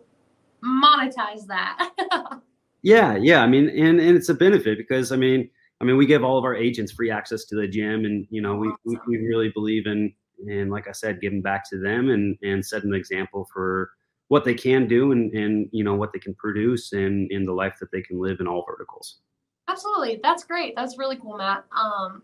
monetize 0.64 1.46
that. 1.46 1.90
yeah, 2.82 3.16
yeah. 3.16 3.42
I 3.42 3.46
mean, 3.46 3.68
and 3.68 4.00
and 4.00 4.16
it's 4.16 4.28
a 4.28 4.34
benefit 4.34 4.78
because 4.78 5.12
I 5.12 5.16
mean, 5.16 5.48
I 5.80 5.84
mean, 5.84 5.96
we 5.96 6.06
give 6.06 6.24
all 6.24 6.38
of 6.38 6.44
our 6.44 6.54
agents 6.54 6.92
free 6.92 7.10
access 7.10 7.44
to 7.46 7.56
the 7.56 7.66
gym, 7.66 8.04
and 8.04 8.26
you 8.30 8.42
know, 8.42 8.56
we 8.56 8.72
we, 8.84 8.98
we 9.06 9.18
really 9.18 9.50
believe 9.50 9.86
in 9.86 10.12
and 10.48 10.70
like 10.70 10.88
I 10.88 10.92
said, 10.92 11.20
giving 11.20 11.42
back 11.42 11.68
to 11.70 11.78
them 11.78 12.10
and 12.10 12.36
and 12.42 12.64
setting 12.64 12.90
an 12.90 12.96
example 12.96 13.48
for 13.52 13.90
what 14.28 14.44
they 14.44 14.54
can 14.54 14.86
do 14.86 15.12
and 15.12 15.32
and 15.32 15.68
you 15.72 15.84
know 15.84 15.94
what 15.94 16.12
they 16.12 16.18
can 16.18 16.34
produce 16.34 16.92
and 16.92 17.30
in 17.30 17.44
the 17.44 17.52
life 17.52 17.76
that 17.80 17.90
they 17.92 18.02
can 18.02 18.20
live 18.20 18.40
in 18.40 18.46
all 18.46 18.64
verticals. 18.66 19.20
Absolutely, 19.68 20.20
that's 20.22 20.44
great. 20.44 20.74
That's 20.76 20.98
really 20.98 21.16
cool, 21.16 21.36
Matt. 21.36 21.64
Um, 21.76 22.22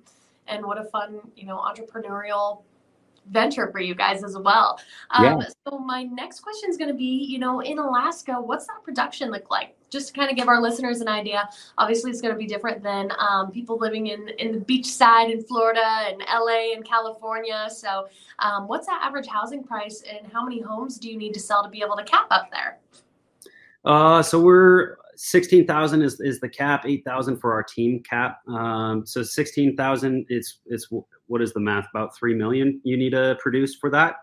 and 0.48 0.64
what 0.64 0.78
a 0.78 0.84
fun, 0.84 1.20
you 1.36 1.46
know, 1.46 1.58
entrepreneurial 1.58 2.62
venture 3.30 3.70
for 3.70 3.80
you 3.80 3.94
guys 3.94 4.22
as 4.24 4.36
well. 4.36 4.80
Um, 5.10 5.24
yeah. 5.24 5.48
So 5.68 5.78
my 5.78 6.04
next 6.04 6.40
question 6.40 6.70
is 6.70 6.76
going 6.76 6.88
to 6.88 6.96
be, 6.96 7.24
you 7.24 7.38
know, 7.38 7.60
in 7.60 7.78
Alaska, 7.78 8.34
what's 8.34 8.66
that 8.66 8.82
production 8.82 9.30
look 9.30 9.50
like? 9.50 9.76
Just 9.90 10.08
to 10.08 10.12
kind 10.14 10.30
of 10.30 10.36
give 10.36 10.48
our 10.48 10.60
listeners 10.60 11.00
an 11.00 11.08
idea. 11.08 11.48
Obviously, 11.78 12.10
it's 12.10 12.20
going 12.20 12.34
to 12.34 12.38
be 12.38 12.46
different 12.46 12.82
than 12.82 13.10
um, 13.18 13.50
people 13.52 13.78
living 13.78 14.08
in 14.08 14.28
in 14.38 14.52
the 14.52 14.58
beachside 14.58 15.32
in 15.32 15.42
Florida 15.42 15.86
and 16.08 16.20
LA 16.20 16.74
and 16.74 16.84
California. 16.84 17.68
So, 17.70 18.08
um, 18.40 18.66
what's 18.66 18.86
that 18.86 19.00
average 19.02 19.28
housing 19.28 19.62
price, 19.62 20.02
and 20.02 20.30
how 20.32 20.42
many 20.44 20.60
homes 20.60 20.98
do 20.98 21.08
you 21.08 21.16
need 21.16 21.34
to 21.34 21.40
sell 21.40 21.62
to 21.62 21.68
be 21.68 21.82
able 21.82 21.96
to 21.96 22.04
cap 22.04 22.26
up 22.30 22.50
there? 22.50 22.78
Uh, 23.84 24.20
so 24.20 24.40
we're 24.40 24.96
16,000 25.16 26.02
is, 26.02 26.20
is 26.20 26.40
the 26.40 26.48
cap, 26.48 26.84
8,000 26.86 27.38
for 27.38 27.52
our 27.52 27.62
team 27.62 28.02
cap. 28.08 28.38
Um, 28.48 29.06
so 29.06 29.22
16,000, 29.22 30.26
it's, 30.28 30.60
it's, 30.66 30.88
what 31.26 31.42
is 31.42 31.52
the 31.52 31.60
math? 31.60 31.86
About 31.94 32.16
3 32.16 32.34
million 32.34 32.80
you 32.84 32.96
need 32.96 33.10
to 33.10 33.36
produce 33.40 33.74
for 33.76 33.90
that. 33.90 34.16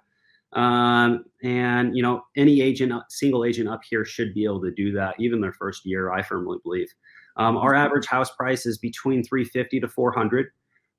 Um, 0.53 1.25
and, 1.43 1.95
you 1.95 2.03
know, 2.03 2.23
any 2.37 2.61
agent, 2.61 2.93
single 3.09 3.43
agent 3.43 3.67
up 3.67 3.81
here 3.89 4.05
should 4.05 4.33
be 4.33 4.45
able 4.45 4.61
to 4.61 4.71
do 4.71 4.91
that, 4.93 5.15
even 5.19 5.41
their 5.41 5.53
first 5.53 5.85
year, 5.85 6.11
I 6.11 6.21
firmly 6.21 6.59
believe. 6.63 6.89
Um, 7.37 7.57
our 7.57 7.73
average 7.73 8.05
house 8.05 8.31
price 8.31 8.65
is 8.65 8.77
between 8.77 9.23
350 9.23 9.79
to 9.79 9.87
400. 9.87 10.47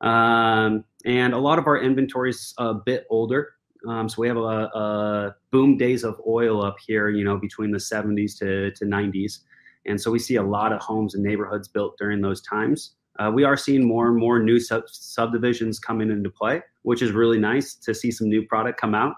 Um, 0.00 0.84
and 1.04 1.32
a 1.32 1.38
lot 1.38 1.58
of 1.58 1.66
our 1.66 1.80
inventory 1.80 2.30
is 2.30 2.52
a 2.58 2.74
bit 2.74 3.06
older. 3.10 3.52
Um, 3.88 4.08
so 4.08 4.20
we 4.20 4.28
have 4.28 4.36
a, 4.36 4.40
a, 4.40 5.36
boom 5.50 5.76
days 5.76 6.04
of 6.04 6.20
oil 6.26 6.64
up 6.64 6.76
here, 6.84 7.10
you 7.10 7.22
know, 7.22 7.36
between 7.36 7.70
the 7.70 7.78
70s 7.78 8.36
to, 8.38 8.70
to 8.72 8.84
90s. 8.84 9.40
And 9.86 10.00
so 10.00 10.10
we 10.10 10.18
see 10.18 10.36
a 10.36 10.42
lot 10.42 10.72
of 10.72 10.80
homes 10.80 11.14
and 11.14 11.22
neighborhoods 11.22 11.68
built 11.68 11.96
during 11.98 12.20
those 12.20 12.40
times. 12.42 12.94
Uh, 13.18 13.30
we 13.32 13.44
are 13.44 13.56
seeing 13.56 13.86
more 13.86 14.08
and 14.08 14.16
more 14.16 14.40
new 14.42 14.58
sub- 14.58 14.88
subdivisions 14.88 15.78
coming 15.78 16.10
into 16.10 16.30
play, 16.30 16.62
which 16.82 17.02
is 17.02 17.12
really 17.12 17.38
nice 17.38 17.74
to 17.76 17.94
see 17.94 18.10
some 18.10 18.28
new 18.28 18.44
product 18.46 18.80
come 18.80 18.94
out. 18.94 19.14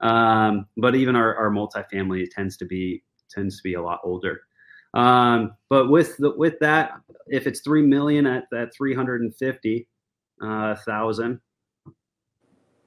Um, 0.00 0.66
but 0.76 0.94
even 0.94 1.16
our, 1.16 1.34
our 1.36 1.50
multifamily 1.50 2.30
tends 2.30 2.56
to 2.58 2.64
be 2.64 3.02
tends 3.28 3.56
to 3.56 3.62
be 3.62 3.74
a 3.74 3.82
lot 3.82 4.00
older. 4.04 4.40
Um, 4.94 5.52
but 5.68 5.88
with 5.88 6.16
the, 6.16 6.34
with 6.36 6.58
that, 6.60 6.92
if 7.26 7.46
it's 7.46 7.60
three 7.60 7.82
million 7.82 8.26
at 8.26 8.44
that 8.50 8.72
three 8.74 8.94
hundred 8.94 9.20
and 9.22 9.34
fifty 9.34 9.88
uh, 10.42 10.74
thousand, 10.76 11.40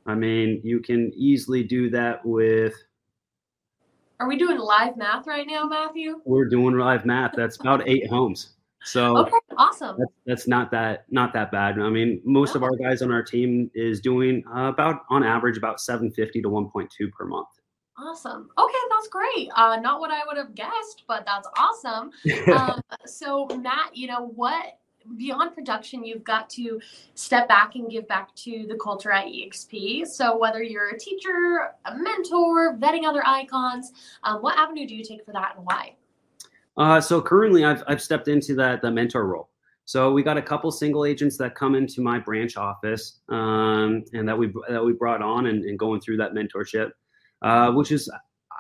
I 0.05 0.15
mean, 0.15 0.61
you 0.63 0.79
can 0.79 1.11
easily 1.15 1.63
do 1.63 1.89
that 1.89 2.25
with. 2.25 2.73
Are 4.23 4.27
we 4.29 4.37
doing 4.37 4.57
live 4.57 4.95
math 4.95 5.27
right 5.27 5.45
now, 5.45 5.65
Matthew? 5.65 6.21
We're 6.23 6.45
doing 6.45 6.77
live 6.77 7.05
math. 7.05 7.33
That's 7.35 7.57
about 7.57 7.85
eight 7.89 8.07
homes. 8.09 8.53
So 8.85 9.17
okay, 9.17 9.33
awesome. 9.57 9.97
That's, 9.99 10.11
that's, 10.25 10.47
not 10.47 10.71
that 10.71 11.03
not 11.11 11.33
that 11.33 11.51
bad. 11.51 11.77
I 11.77 11.89
mean, 11.89 12.21
most 12.23 12.55
of 12.55 12.63
our 12.63 12.73
guys 12.77 13.01
on 13.01 13.11
our 13.11 13.21
team 13.21 13.69
is 13.75 13.99
doing 13.99 14.41
uh, 14.47 14.69
about 14.69 15.01
on 15.09 15.25
average 15.25 15.57
about 15.57 15.81
750 15.81 16.41
to 16.41 16.49
1.2 16.49 17.11
per 17.11 17.25
month. 17.25 17.49
Awesome. 17.97 18.49
Okay, 18.57 18.73
that's 18.89 19.09
great. 19.09 19.49
Uh, 19.57 19.75
not 19.81 19.99
what 19.99 20.09
I 20.09 20.21
would 20.25 20.37
have 20.37 20.55
guessed, 20.55 21.03
but 21.05 21.25
that's 21.25 21.49
awesome. 21.57 22.11
um, 22.57 22.79
so, 23.05 23.45
Matt, 23.59 23.93
you 23.93 24.07
know 24.07 24.31
what? 24.35 24.79
Beyond 25.17 25.53
production, 25.53 26.05
you've 26.05 26.23
got 26.23 26.49
to 26.51 26.79
step 27.15 27.47
back 27.47 27.75
and 27.75 27.89
give 27.89 28.07
back 28.07 28.33
to 28.35 28.65
the 28.67 28.75
culture 28.75 29.11
at 29.11 29.25
EXP. 29.25 30.07
So, 30.07 30.37
whether 30.37 30.63
you're 30.63 30.89
a 30.89 30.99
teacher, 30.99 31.73
a 31.85 31.97
mentor, 31.97 32.77
vetting 32.77 33.05
other 33.05 33.25
icons, 33.25 33.91
um, 34.23 34.41
what 34.41 34.57
avenue 34.57 34.87
do 34.87 34.95
you 34.95 35.03
take 35.03 35.25
for 35.25 35.33
that 35.33 35.55
and 35.57 35.65
why? 35.65 35.95
Uh, 36.77 36.99
so 36.99 37.21
currently, 37.21 37.65
I've 37.65 37.83
I've 37.87 38.01
stepped 38.01 38.27
into 38.27 38.55
that 38.55 38.81
the 38.81 38.91
mentor 38.91 39.27
role. 39.27 39.49
So 39.85 40.11
we 40.11 40.23
got 40.23 40.37
a 40.37 40.41
couple 40.41 40.71
single 40.71 41.05
agents 41.05 41.37
that 41.37 41.55
come 41.55 41.75
into 41.75 42.01
my 42.01 42.17
branch 42.17 42.55
office, 42.55 43.19
um, 43.29 44.03
and 44.13 44.27
that 44.27 44.37
we 44.37 44.51
that 44.69 44.83
we 44.83 44.93
brought 44.93 45.21
on 45.21 45.47
and, 45.47 45.65
and 45.65 45.77
going 45.77 45.99
through 45.99 46.17
that 46.17 46.33
mentorship, 46.33 46.91
uh, 47.41 47.71
which 47.71 47.91
is 47.91 48.09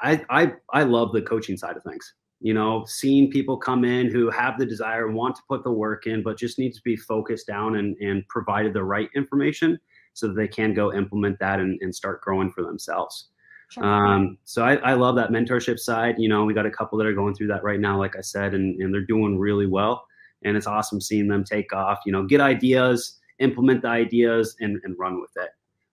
I, 0.01 0.23
I 0.29 0.53
I 0.71 0.83
love 0.83 1.13
the 1.13 1.21
coaching 1.21 1.57
side 1.57 1.77
of 1.77 1.83
things. 1.83 2.13
You 2.43 2.53
know, 2.53 2.83
seeing 2.85 3.31
people 3.31 3.57
come 3.57 3.85
in 3.85 4.11
who 4.11 4.29
have 4.29 4.59
the 4.59 4.65
desire 4.65 5.07
and 5.07 5.15
want 5.15 5.35
to 5.37 5.41
put 5.47 5.63
the 5.63 5.71
work 5.71 6.07
in, 6.07 6.21
but 6.21 6.37
just 6.37 6.59
need 6.59 6.73
to 6.73 6.81
be 6.83 6.95
focused 6.95 7.47
down 7.47 7.77
and 7.77 7.97
and 7.97 8.27
provided 8.27 8.73
the 8.73 8.83
right 8.83 9.09
information 9.15 9.79
so 10.13 10.27
that 10.27 10.35
they 10.35 10.47
can 10.47 10.73
go 10.73 10.93
implement 10.93 11.39
that 11.39 11.59
and, 11.59 11.81
and 11.81 11.95
start 11.95 12.21
growing 12.21 12.51
for 12.51 12.61
themselves. 12.61 13.29
Sure. 13.69 13.83
Um, 13.83 14.37
so 14.43 14.63
I, 14.63 14.75
I, 14.75 14.93
love 14.93 15.15
that 15.15 15.31
mentorship 15.31 15.79
side. 15.79 16.15
You 16.19 16.29
know, 16.29 16.45
we 16.45 16.53
got 16.53 16.67
a 16.67 16.71
couple 16.71 16.97
that 16.99 17.07
are 17.07 17.13
going 17.13 17.33
through 17.33 17.47
that 17.47 17.63
right 17.63 17.79
now, 17.79 17.97
like 17.97 18.15
I 18.15 18.21
said, 18.21 18.53
and, 18.53 18.79
and 18.79 18.93
they're 18.93 19.01
doing 19.01 19.39
really 19.39 19.65
well. 19.65 20.05
And 20.43 20.55
it's 20.55 20.67
awesome 20.67 21.01
seeing 21.01 21.27
them 21.27 21.43
take 21.43 21.73
off, 21.73 21.99
you 22.05 22.11
know, 22.11 22.23
get 22.23 22.39
ideas, 22.39 23.19
implement 23.39 23.81
the 23.81 23.87
ideas 23.87 24.55
and, 24.59 24.79
and 24.83 24.95
run 24.99 25.19
with 25.19 25.31
it. 25.37 25.49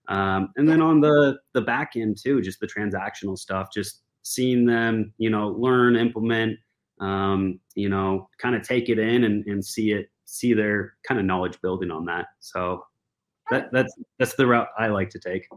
Um, 0.09 0.51
and 0.57 0.69
then 0.69 0.81
on 0.81 1.01
the, 1.01 1.39
the 1.53 1.61
back 1.61 1.93
end 1.95 2.17
too, 2.21 2.41
just 2.41 2.59
the 2.59 2.67
transactional 2.67 3.37
stuff, 3.37 3.69
just 3.73 4.01
seeing 4.23 4.65
them, 4.65 5.13
you 5.17 5.29
know, 5.29 5.49
learn, 5.49 5.95
implement, 5.95 6.57
um, 6.99 7.59
you 7.75 7.89
know, 7.89 8.29
kind 8.37 8.55
of 8.55 8.67
take 8.67 8.89
it 8.89 8.99
in 8.99 9.23
and, 9.23 9.45
and 9.47 9.63
see 9.63 9.91
it, 9.91 10.09
see 10.25 10.53
their 10.53 10.93
kind 11.07 11.19
of 11.19 11.25
knowledge 11.25 11.59
building 11.61 11.91
on 11.91 12.05
that. 12.05 12.27
So 12.39 12.85
that, 13.49 13.71
that's, 13.71 13.93
that's 14.19 14.35
the 14.35 14.47
route 14.47 14.67
I 14.77 14.87
like 14.87 15.09
to 15.11 15.19
take. 15.19 15.47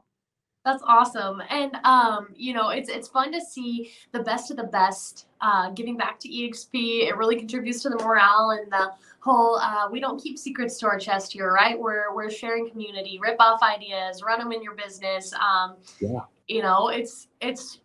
That's 0.64 0.82
awesome. 0.86 1.42
And 1.50 1.76
um, 1.84 2.28
you 2.34 2.54
know, 2.54 2.70
it's 2.70 2.88
it's 2.88 3.06
fun 3.06 3.30
to 3.32 3.40
see 3.40 3.92
the 4.12 4.20
best 4.20 4.50
of 4.50 4.56
the 4.56 4.64
best 4.64 5.26
uh, 5.42 5.68
giving 5.70 5.98
back 5.98 6.18
to 6.20 6.28
EXP. 6.28 7.06
It 7.06 7.16
really 7.18 7.36
contributes 7.36 7.82
to 7.82 7.90
the 7.90 7.96
morale 7.96 8.58
and 8.58 8.72
the 8.72 8.92
whole 9.20 9.56
uh, 9.56 9.90
we 9.90 10.00
don't 10.00 10.20
keep 10.20 10.38
secrets 10.38 10.78
to 10.78 10.86
our 10.86 10.98
chest 10.98 11.34
here, 11.34 11.52
right? 11.52 11.78
We're 11.78 12.14
we're 12.14 12.30
sharing 12.30 12.70
community, 12.70 13.18
rip 13.20 13.36
off 13.40 13.60
ideas, 13.62 14.22
run 14.22 14.38
them 14.38 14.52
in 14.52 14.62
your 14.62 14.74
business. 14.74 15.34
Um, 15.34 15.76
yeah. 16.00 16.20
You 16.48 16.62
know, 16.62 16.88
it's 16.88 17.28
it's 17.42 17.80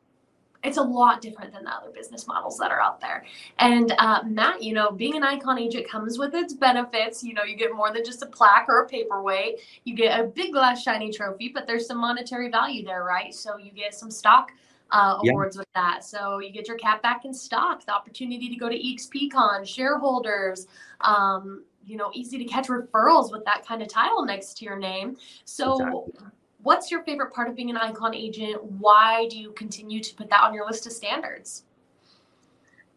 it's 0.63 0.77
a 0.77 0.81
lot 0.81 1.21
different 1.21 1.53
than 1.53 1.63
the 1.63 1.71
other 1.71 1.89
business 1.89 2.27
models 2.27 2.57
that 2.57 2.71
are 2.71 2.81
out 2.81 2.99
there. 2.99 3.23
And 3.59 3.93
uh, 3.97 4.23
Matt, 4.25 4.61
you 4.61 4.73
know, 4.73 4.91
being 4.91 5.15
an 5.15 5.23
icon 5.23 5.57
agent 5.57 5.89
comes 5.89 6.17
with 6.17 6.33
its 6.35 6.53
benefits. 6.53 7.23
You 7.23 7.33
know, 7.33 7.43
you 7.43 7.55
get 7.55 7.73
more 7.73 7.93
than 7.93 8.03
just 8.03 8.21
a 8.21 8.25
plaque 8.25 8.65
or 8.67 8.83
a 8.83 8.87
paperweight. 8.87 9.59
You 9.85 9.95
get 9.95 10.19
a 10.19 10.23
big 10.23 10.51
glass 10.51 10.83
shiny 10.83 11.11
trophy, 11.11 11.49
but 11.53 11.65
there's 11.65 11.87
some 11.87 11.97
monetary 11.97 12.49
value 12.49 12.83
there, 12.83 13.03
right? 13.03 13.33
So 13.33 13.57
you 13.57 13.71
get 13.71 13.95
some 13.95 14.11
stock 14.11 14.51
uh, 14.91 15.19
awards 15.23 15.55
yeah. 15.55 15.61
with 15.61 15.73
that. 15.75 16.03
So 16.03 16.39
you 16.39 16.51
get 16.51 16.67
your 16.67 16.77
cap 16.77 17.01
back 17.01 17.23
in 17.23 17.33
stock, 17.33 17.85
the 17.85 17.93
opportunity 17.93 18.49
to 18.49 18.55
go 18.55 18.67
to 18.67 18.77
EXPCon, 18.77 19.65
shareholders. 19.65 20.67
Um, 21.01 21.63
you 21.85 21.95
know, 21.95 22.11
easy 22.13 22.37
to 22.37 22.43
catch 22.43 22.67
referrals 22.67 23.31
with 23.31 23.45
that 23.45 23.65
kind 23.65 23.81
of 23.81 23.87
title 23.87 24.23
next 24.25 24.57
to 24.57 24.65
your 24.65 24.77
name. 24.77 25.17
So, 25.45 25.73
exactly 25.73 26.29
what's 26.61 26.91
your 26.91 27.03
favorite 27.03 27.33
part 27.33 27.49
of 27.49 27.55
being 27.55 27.69
an 27.69 27.77
icon 27.77 28.15
agent? 28.15 28.63
Why 28.63 29.27
do 29.29 29.37
you 29.37 29.51
continue 29.51 30.01
to 30.01 30.15
put 30.15 30.29
that 30.29 30.41
on 30.41 30.53
your 30.53 30.65
list 30.65 30.85
of 30.85 30.91
standards? 30.91 31.63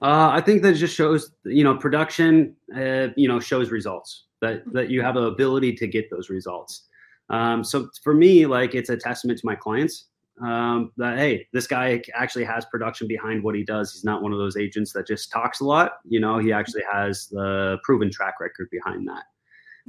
Uh, 0.01 0.31
I 0.33 0.41
think 0.41 0.63
that 0.63 0.75
just 0.75 0.97
shows, 0.97 1.31
you 1.45 1.63
know, 1.63 1.77
production, 1.77 2.57
uh, 2.77 3.09
you 3.17 3.29
know, 3.29 3.39
shows 3.39 3.71
results 3.71 4.25
that 4.41 4.63
that 4.73 4.91
you 4.91 5.01
have 5.01 5.15
the 5.15 5.23
ability 5.23 5.75
to 5.75 5.87
get 5.87 6.11
those 6.11 6.29
results. 6.29 6.89
Um, 7.31 7.63
so 7.63 7.89
for 8.03 8.13
me, 8.13 8.47
like 8.47 8.75
it's 8.75 8.91
a 8.91 8.97
testament 8.97 9.39
to 9.39 9.47
my 9.47 9.55
clients 9.55 10.07
um, 10.45 10.91
that 10.97 11.19
hey, 11.19 11.47
this 11.53 11.69
guy 11.69 12.03
actually 12.15 12.45
has 12.45 12.65
production 12.65 13.07
behind 13.07 13.43
what 13.45 13.55
he 13.55 13.63
does. 13.63 13.93
He's 13.93 14.05
not 14.05 14.23
one 14.23 14.33
of 14.33 14.39
those 14.39 14.57
agents 14.57 14.93
that 14.95 15.07
just 15.07 15.31
talks 15.31 15.61
a 15.61 15.65
lot. 15.65 15.99
You 16.05 16.19
know, 16.19 16.39
he 16.39 16.53
actually 16.53 16.83
has 16.91 17.29
the 17.29 17.79
proven 17.85 18.11
track 18.11 18.41
record 18.41 18.69
behind 18.71 19.07
that. 19.09 19.25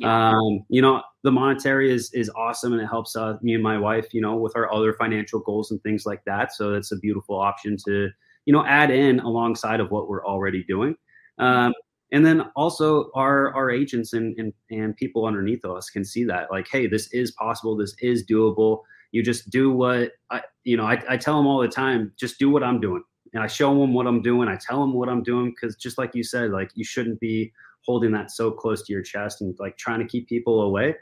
Um, 0.01 0.65
you 0.69 0.81
know, 0.81 1.01
the 1.23 1.31
monetary 1.31 1.91
is 1.91 2.11
is 2.13 2.29
awesome 2.35 2.73
and 2.73 2.81
it 2.81 2.87
helps 2.87 3.15
uh, 3.15 3.37
me 3.41 3.53
and 3.53 3.63
my 3.63 3.77
wife, 3.77 4.13
you 4.13 4.21
know, 4.21 4.35
with 4.35 4.55
our 4.55 4.71
other 4.73 4.93
financial 4.93 5.39
goals 5.39 5.71
and 5.71 5.81
things 5.83 6.05
like 6.05 6.23
that. 6.25 6.53
So 6.53 6.73
it's 6.73 6.91
a 6.91 6.97
beautiful 6.97 7.39
option 7.39 7.77
to, 7.85 8.09
you 8.45 8.53
know, 8.53 8.65
add 8.65 8.89
in 8.91 9.19
alongside 9.19 9.79
of 9.79 9.91
what 9.91 10.07
we're 10.09 10.25
already 10.25 10.63
doing. 10.63 10.95
Um, 11.37 11.73
and 12.11 12.25
then 12.25 12.41
also 12.55 13.11
our 13.15 13.53
our 13.53 13.69
agents 13.69 14.13
and, 14.13 14.37
and 14.37 14.53
and 14.71 14.95
people 14.95 15.25
underneath 15.25 15.65
us 15.65 15.89
can 15.89 16.03
see 16.03 16.23
that 16.25 16.51
like, 16.51 16.67
hey, 16.71 16.87
this 16.87 17.11
is 17.13 17.31
possible, 17.31 17.75
this 17.75 17.95
is 18.01 18.25
doable. 18.25 18.81
You 19.11 19.23
just 19.23 19.49
do 19.49 19.71
what 19.71 20.13
I, 20.31 20.41
you 20.63 20.75
know, 20.75 20.85
I, 20.85 21.01
I 21.07 21.17
tell 21.17 21.37
them 21.37 21.45
all 21.45 21.61
the 21.61 21.67
time, 21.67 22.11
just 22.17 22.39
do 22.39 22.49
what 22.49 22.63
I'm 22.63 22.79
doing. 22.79 23.03
And 23.33 23.43
I 23.43 23.47
show 23.47 23.69
them 23.79 23.93
what 23.93 24.05
I'm 24.05 24.21
doing. 24.21 24.47
I 24.47 24.57
tell 24.57 24.79
them 24.79 24.93
what 24.93 25.09
I'm 25.09 25.23
doing 25.23 25.49
because 25.49 25.75
just 25.75 25.97
like 25.97 26.13
you 26.13 26.23
said, 26.23 26.51
like 26.51 26.71
you 26.75 26.83
shouldn't 26.83 27.19
be 27.19 27.51
holding 27.85 28.11
that 28.11 28.31
so 28.31 28.51
close 28.51 28.83
to 28.83 28.93
your 28.93 29.01
chest 29.01 29.41
and 29.41 29.55
like 29.59 29.77
trying 29.77 29.99
to 29.99 30.05
keep 30.05 30.27
people 30.27 30.61
away. 30.61 30.95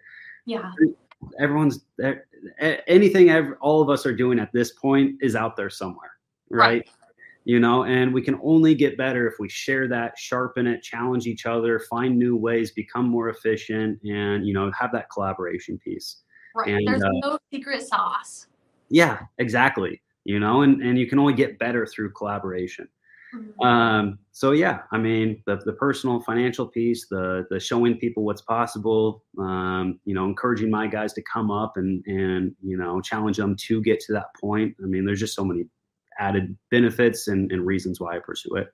Yeah. 0.45 0.71
Everyone's 1.39 1.85
anything 2.87 3.29
ever, 3.29 3.57
all 3.61 3.81
of 3.81 3.89
us 3.89 4.05
are 4.05 4.15
doing 4.15 4.39
at 4.39 4.51
this 4.53 4.71
point 4.71 5.15
is 5.21 5.35
out 5.35 5.55
there 5.55 5.69
somewhere, 5.69 6.11
right? 6.49 6.67
right? 6.67 6.89
You 7.43 7.59
know, 7.59 7.85
and 7.85 8.13
we 8.13 8.21
can 8.21 8.39
only 8.43 8.75
get 8.75 8.97
better 8.97 9.27
if 9.27 9.35
we 9.39 9.49
share 9.49 9.87
that, 9.87 10.17
sharpen 10.17 10.67
it, 10.67 10.81
challenge 10.83 11.25
each 11.25 11.45
other, 11.45 11.79
find 11.79 12.17
new 12.17 12.35
ways, 12.35 12.71
become 12.71 13.07
more 13.07 13.29
efficient, 13.29 13.99
and 14.03 14.45
you 14.45 14.53
know, 14.53 14.71
have 14.79 14.91
that 14.93 15.09
collaboration 15.11 15.79
piece. 15.79 16.17
Right. 16.55 16.69
And, 16.69 16.87
There's 16.87 17.03
uh, 17.03 17.09
no 17.23 17.39
secret 17.51 17.81
sauce. 17.81 18.47
Yeah, 18.89 19.21
exactly. 19.37 20.01
You 20.23 20.39
know, 20.39 20.61
and, 20.61 20.81
and 20.83 20.99
you 20.99 21.07
can 21.07 21.17
only 21.17 21.33
get 21.33 21.57
better 21.57 21.85
through 21.87 22.11
collaboration. 22.11 22.87
Mm-hmm. 23.35 23.65
Um, 23.65 24.19
so 24.31 24.51
yeah, 24.51 24.79
I 24.91 24.97
mean 24.97 25.41
the 25.45 25.57
the 25.65 25.73
personal 25.73 26.21
financial 26.21 26.67
piece, 26.67 27.07
the 27.07 27.45
the 27.49 27.59
showing 27.59 27.97
people 27.97 28.23
what's 28.23 28.41
possible, 28.41 29.23
um, 29.39 29.99
you 30.05 30.13
know, 30.13 30.25
encouraging 30.25 30.69
my 30.69 30.87
guys 30.87 31.13
to 31.13 31.21
come 31.21 31.51
up 31.51 31.77
and 31.77 32.03
and 32.07 32.55
you 32.61 32.77
know 32.77 33.01
challenge 33.01 33.37
them 33.37 33.55
to 33.67 33.81
get 33.81 33.99
to 34.01 34.13
that 34.13 34.27
point. 34.39 34.75
I 34.83 34.87
mean, 34.87 35.05
there's 35.05 35.19
just 35.19 35.35
so 35.35 35.45
many 35.45 35.65
added 36.19 36.57
benefits 36.69 37.27
and, 37.27 37.51
and 37.51 37.65
reasons 37.65 37.99
why 37.99 38.15
I 38.15 38.19
pursue 38.19 38.55
it. 38.55 38.73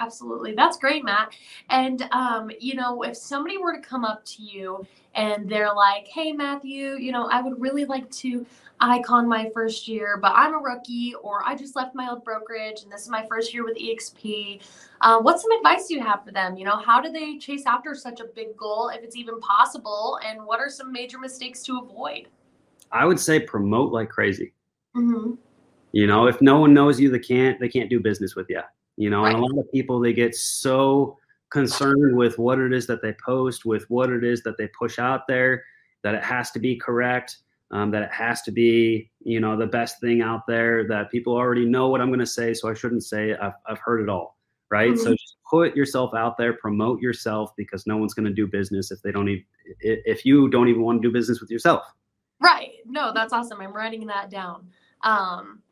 Absolutely. 0.00 0.54
That's 0.54 0.76
great, 0.76 1.04
Matt. 1.04 1.34
And, 1.70 2.02
um, 2.10 2.50
you 2.58 2.74
know, 2.74 3.02
if 3.02 3.16
somebody 3.16 3.58
were 3.58 3.74
to 3.74 3.80
come 3.80 4.04
up 4.04 4.24
to 4.24 4.42
you 4.42 4.84
and 5.14 5.48
they're 5.48 5.72
like, 5.72 6.08
hey, 6.08 6.32
Matthew, 6.32 6.96
you 6.96 7.12
know, 7.12 7.28
I 7.28 7.40
would 7.40 7.60
really 7.60 7.84
like 7.84 8.10
to 8.10 8.44
icon 8.80 9.28
my 9.28 9.50
first 9.54 9.86
year, 9.86 10.18
but 10.20 10.32
I'm 10.34 10.52
a 10.52 10.58
rookie 10.58 11.14
or 11.22 11.46
I 11.46 11.54
just 11.54 11.76
left 11.76 11.94
my 11.94 12.10
old 12.10 12.24
brokerage 12.24 12.82
and 12.82 12.90
this 12.90 13.02
is 13.02 13.08
my 13.08 13.24
first 13.26 13.54
year 13.54 13.64
with 13.64 13.78
EXP. 13.78 14.62
Uh, 15.00 15.20
what's 15.20 15.42
some 15.42 15.52
advice 15.52 15.88
you 15.88 16.00
have 16.00 16.24
for 16.24 16.32
them? 16.32 16.56
You 16.56 16.64
know, 16.64 16.76
how 16.76 17.00
do 17.00 17.12
they 17.12 17.38
chase 17.38 17.62
after 17.64 17.94
such 17.94 18.18
a 18.18 18.24
big 18.24 18.56
goal 18.56 18.88
if 18.88 19.04
it's 19.04 19.14
even 19.14 19.38
possible? 19.38 20.18
And 20.26 20.44
what 20.44 20.58
are 20.58 20.68
some 20.70 20.92
major 20.92 21.20
mistakes 21.20 21.62
to 21.64 21.78
avoid? 21.78 22.26
I 22.90 23.04
would 23.04 23.20
say 23.20 23.38
promote 23.38 23.92
like 23.92 24.08
crazy. 24.08 24.54
Mm-hmm. 24.96 25.34
You 25.92 26.06
know, 26.08 26.26
if 26.26 26.42
no 26.42 26.58
one 26.58 26.74
knows 26.74 26.98
you, 26.98 27.10
they 27.10 27.20
can't 27.20 27.60
they 27.60 27.68
can't 27.68 27.88
do 27.88 28.00
business 28.00 28.34
with 28.34 28.50
you. 28.50 28.60
You 28.96 29.10
know, 29.10 29.24
Right. 29.24 29.34
and 29.34 29.42
a 29.42 29.46
lot 29.46 29.58
of 29.58 29.70
people 29.72 29.98
they 30.00 30.12
get 30.12 30.34
so 30.34 31.18
concerned 31.50 32.16
with 32.16 32.38
what 32.38 32.58
it 32.58 32.72
is 32.72 32.86
that 32.86 33.02
they 33.02 33.14
post, 33.24 33.64
with 33.64 33.88
what 33.90 34.10
it 34.10 34.24
is 34.24 34.42
that 34.42 34.56
they 34.58 34.68
push 34.68 34.98
out 34.98 35.26
there, 35.26 35.64
that 36.02 36.14
it 36.14 36.22
has 36.22 36.50
to 36.52 36.58
be 36.58 36.76
correct, 36.76 37.38
um, 37.70 37.90
that 37.90 38.02
it 38.02 38.12
has 38.12 38.42
to 38.42 38.52
be, 38.52 39.10
you 39.20 39.40
know, 39.40 39.56
the 39.56 39.66
best 39.66 40.00
thing 40.00 40.20
out 40.22 40.46
there. 40.46 40.86
That 40.86 41.10
people 41.10 41.34
already 41.34 41.64
know 41.64 41.88
what 41.88 42.00
I'm 42.00 42.08
going 42.08 42.20
to 42.20 42.26
say, 42.26 42.54
so 42.54 42.68
I 42.68 42.74
shouldn't 42.74 43.04
say 43.04 43.30
it. 43.30 43.38
I've 43.40 43.54
I've 43.66 43.78
heard 43.78 44.00
it 44.00 44.08
all, 44.08 44.36
right? 44.70 44.96
So 44.98 45.10
Mhm. 45.10 45.16
just 45.18 45.36
put 45.48 45.76
yourself 45.76 46.14
out 46.14 46.36
there, 46.36 46.52
promote 46.54 47.00
yourself, 47.00 47.54
because 47.56 47.86
no 47.86 47.96
one's 47.96 48.14
going 48.14 48.26
to 48.26 48.32
do 48.32 48.46
business 48.46 48.90
if 48.90 49.02
they 49.02 49.12
don't 49.12 49.28
even 49.28 49.44
if 49.80 50.24
you 50.24 50.48
don't 50.48 50.68
even 50.68 50.82
want 50.82 51.02
to 51.02 51.08
do 51.08 51.12
business 51.12 51.40
with 51.40 51.50
yourself. 51.50 51.84
Right. 52.40 52.74
No, 52.86 53.12
that's 53.12 53.32
awesome. 53.32 53.60
I'm 53.60 53.72
writing 53.72 54.06
that 54.06 54.30
down. 54.30 54.68
Um, 55.02 55.62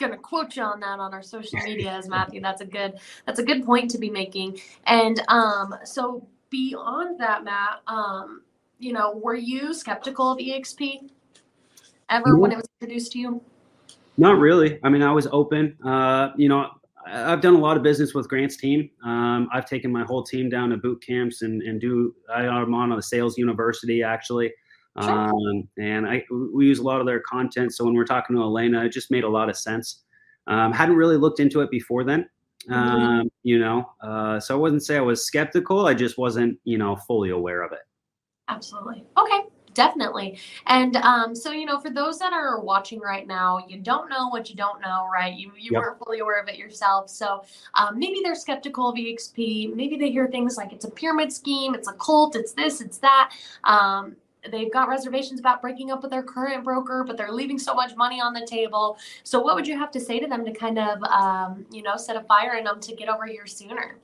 gonna 0.00 0.16
quote 0.16 0.56
you 0.56 0.62
on 0.62 0.80
that 0.80 0.98
on 0.98 1.14
our 1.14 1.22
social 1.22 1.58
media 1.64 1.92
as 1.92 2.08
Matthew. 2.08 2.40
That's 2.40 2.60
a 2.60 2.66
good 2.66 2.98
that's 3.26 3.38
a 3.38 3.44
good 3.44 3.64
point 3.64 3.90
to 3.92 3.98
be 3.98 4.10
making. 4.10 4.58
And 4.86 5.22
um, 5.28 5.74
so 5.84 6.26
beyond 6.50 7.20
that, 7.20 7.44
Matt, 7.44 7.80
um, 7.86 8.42
you 8.78 8.92
know, 8.92 9.12
were 9.22 9.36
you 9.36 9.72
skeptical 9.72 10.32
of 10.32 10.38
EXP 10.38 11.10
ever 12.08 12.36
when 12.36 12.50
it 12.50 12.56
was 12.56 12.68
introduced 12.80 13.12
to 13.12 13.18
you? 13.18 13.40
Not 14.16 14.38
really. 14.38 14.80
I 14.82 14.88
mean, 14.88 15.02
I 15.02 15.12
was 15.12 15.28
open. 15.30 15.76
Uh, 15.84 16.30
you 16.36 16.48
know, 16.48 16.68
I've 17.06 17.40
done 17.40 17.54
a 17.54 17.58
lot 17.58 17.76
of 17.76 17.82
business 17.82 18.14
with 18.14 18.28
Grant's 18.28 18.56
team. 18.56 18.90
Um, 19.04 19.48
I've 19.52 19.66
taken 19.66 19.90
my 19.90 20.04
whole 20.04 20.22
team 20.22 20.50
down 20.50 20.70
to 20.70 20.76
boot 20.76 21.02
camps 21.04 21.42
and, 21.42 21.62
and 21.62 21.80
do. 21.80 22.14
I, 22.32 22.46
I'm 22.46 22.74
on 22.74 22.92
a 22.92 23.02
sales 23.02 23.38
university 23.38 24.02
actually, 24.02 24.52
Sure. 24.98 25.12
um, 25.12 25.68
and 25.78 26.06
I 26.06 26.24
we 26.52 26.66
use 26.66 26.78
a 26.80 26.82
lot 26.82 27.00
of 27.00 27.06
their 27.06 27.20
content. 27.20 27.74
So 27.74 27.84
when 27.84 27.94
we're 27.94 28.04
talking 28.04 28.34
to 28.36 28.42
Elena, 28.42 28.84
it 28.84 28.90
just 28.90 29.10
made 29.10 29.24
a 29.24 29.28
lot 29.28 29.48
of 29.48 29.56
sense. 29.56 30.02
Um, 30.46 30.72
hadn't 30.72 30.96
really 30.96 31.16
looked 31.16 31.38
into 31.40 31.60
it 31.60 31.70
before 31.70 32.02
then. 32.04 32.28
Um, 32.70 33.30
you 33.42 33.58
know, 33.58 33.90
uh, 34.02 34.38
so 34.40 34.54
I 34.54 34.58
wouldn't 34.58 34.82
say 34.84 34.96
I 34.96 35.00
was 35.00 35.24
skeptical. 35.24 35.86
I 35.86 35.94
just 35.94 36.18
wasn't, 36.18 36.58
you 36.64 36.76
know, 36.76 36.96
fully 36.96 37.30
aware 37.30 37.62
of 37.62 37.72
it. 37.72 37.80
Absolutely. 38.48 39.04
Okay. 39.16 39.40
Definitely. 39.72 40.38
And 40.66 40.96
um, 40.96 41.34
so, 41.34 41.52
you 41.52 41.64
know, 41.64 41.78
for 41.78 41.90
those 41.90 42.18
that 42.18 42.32
are 42.32 42.60
watching 42.60 42.98
right 42.98 43.26
now, 43.26 43.64
you 43.68 43.78
don't 43.78 44.10
know 44.10 44.28
what 44.28 44.50
you 44.50 44.56
don't 44.56 44.80
know, 44.80 45.06
right? 45.12 45.32
You 45.32 45.52
you 45.56 45.70
Yep. 45.72 45.80
weren't 45.80 45.98
fully 46.04 46.18
aware 46.18 46.42
of 46.42 46.48
it 46.48 46.58
yourself. 46.58 47.08
So 47.08 47.44
um, 47.74 47.98
maybe 47.98 48.20
they're 48.22 48.34
skeptical 48.34 48.88
of 48.88 48.96
EXP. 48.96 49.74
Maybe 49.74 49.96
they 49.96 50.10
hear 50.10 50.26
things 50.26 50.56
like 50.56 50.72
it's 50.72 50.84
a 50.84 50.90
pyramid 50.90 51.32
scheme, 51.32 51.74
it's 51.74 51.88
a 51.88 51.92
cult, 51.94 52.34
it's 52.34 52.52
this, 52.52 52.80
it's 52.80 52.98
that. 52.98 53.32
Um, 53.64 54.16
they've 54.50 54.72
got 54.72 54.88
reservations 54.88 55.40
about 55.40 55.60
breaking 55.60 55.90
up 55.90 56.02
with 56.02 56.10
their 56.10 56.22
current 56.22 56.64
broker, 56.64 57.04
but 57.06 57.16
they're 57.16 57.32
leaving 57.32 57.58
so 57.58 57.74
much 57.74 57.96
money 57.96 58.20
on 58.20 58.32
the 58.32 58.46
table. 58.46 58.98
So 59.22 59.40
what 59.40 59.54
would 59.54 59.66
you 59.66 59.76
have 59.76 59.90
to 59.92 60.00
say 60.00 60.20
to 60.20 60.26
them 60.26 60.44
to 60.44 60.52
kind 60.52 60.78
of, 60.78 61.02
um, 61.04 61.66
you 61.70 61.82
know, 61.82 61.96
set 61.96 62.16
a 62.16 62.22
fire 62.22 62.54
in 62.54 62.64
them 62.64 62.80
to 62.80 62.94
get 62.94 63.08
over 63.08 63.26
here 63.26 63.46
sooner? 63.46 63.98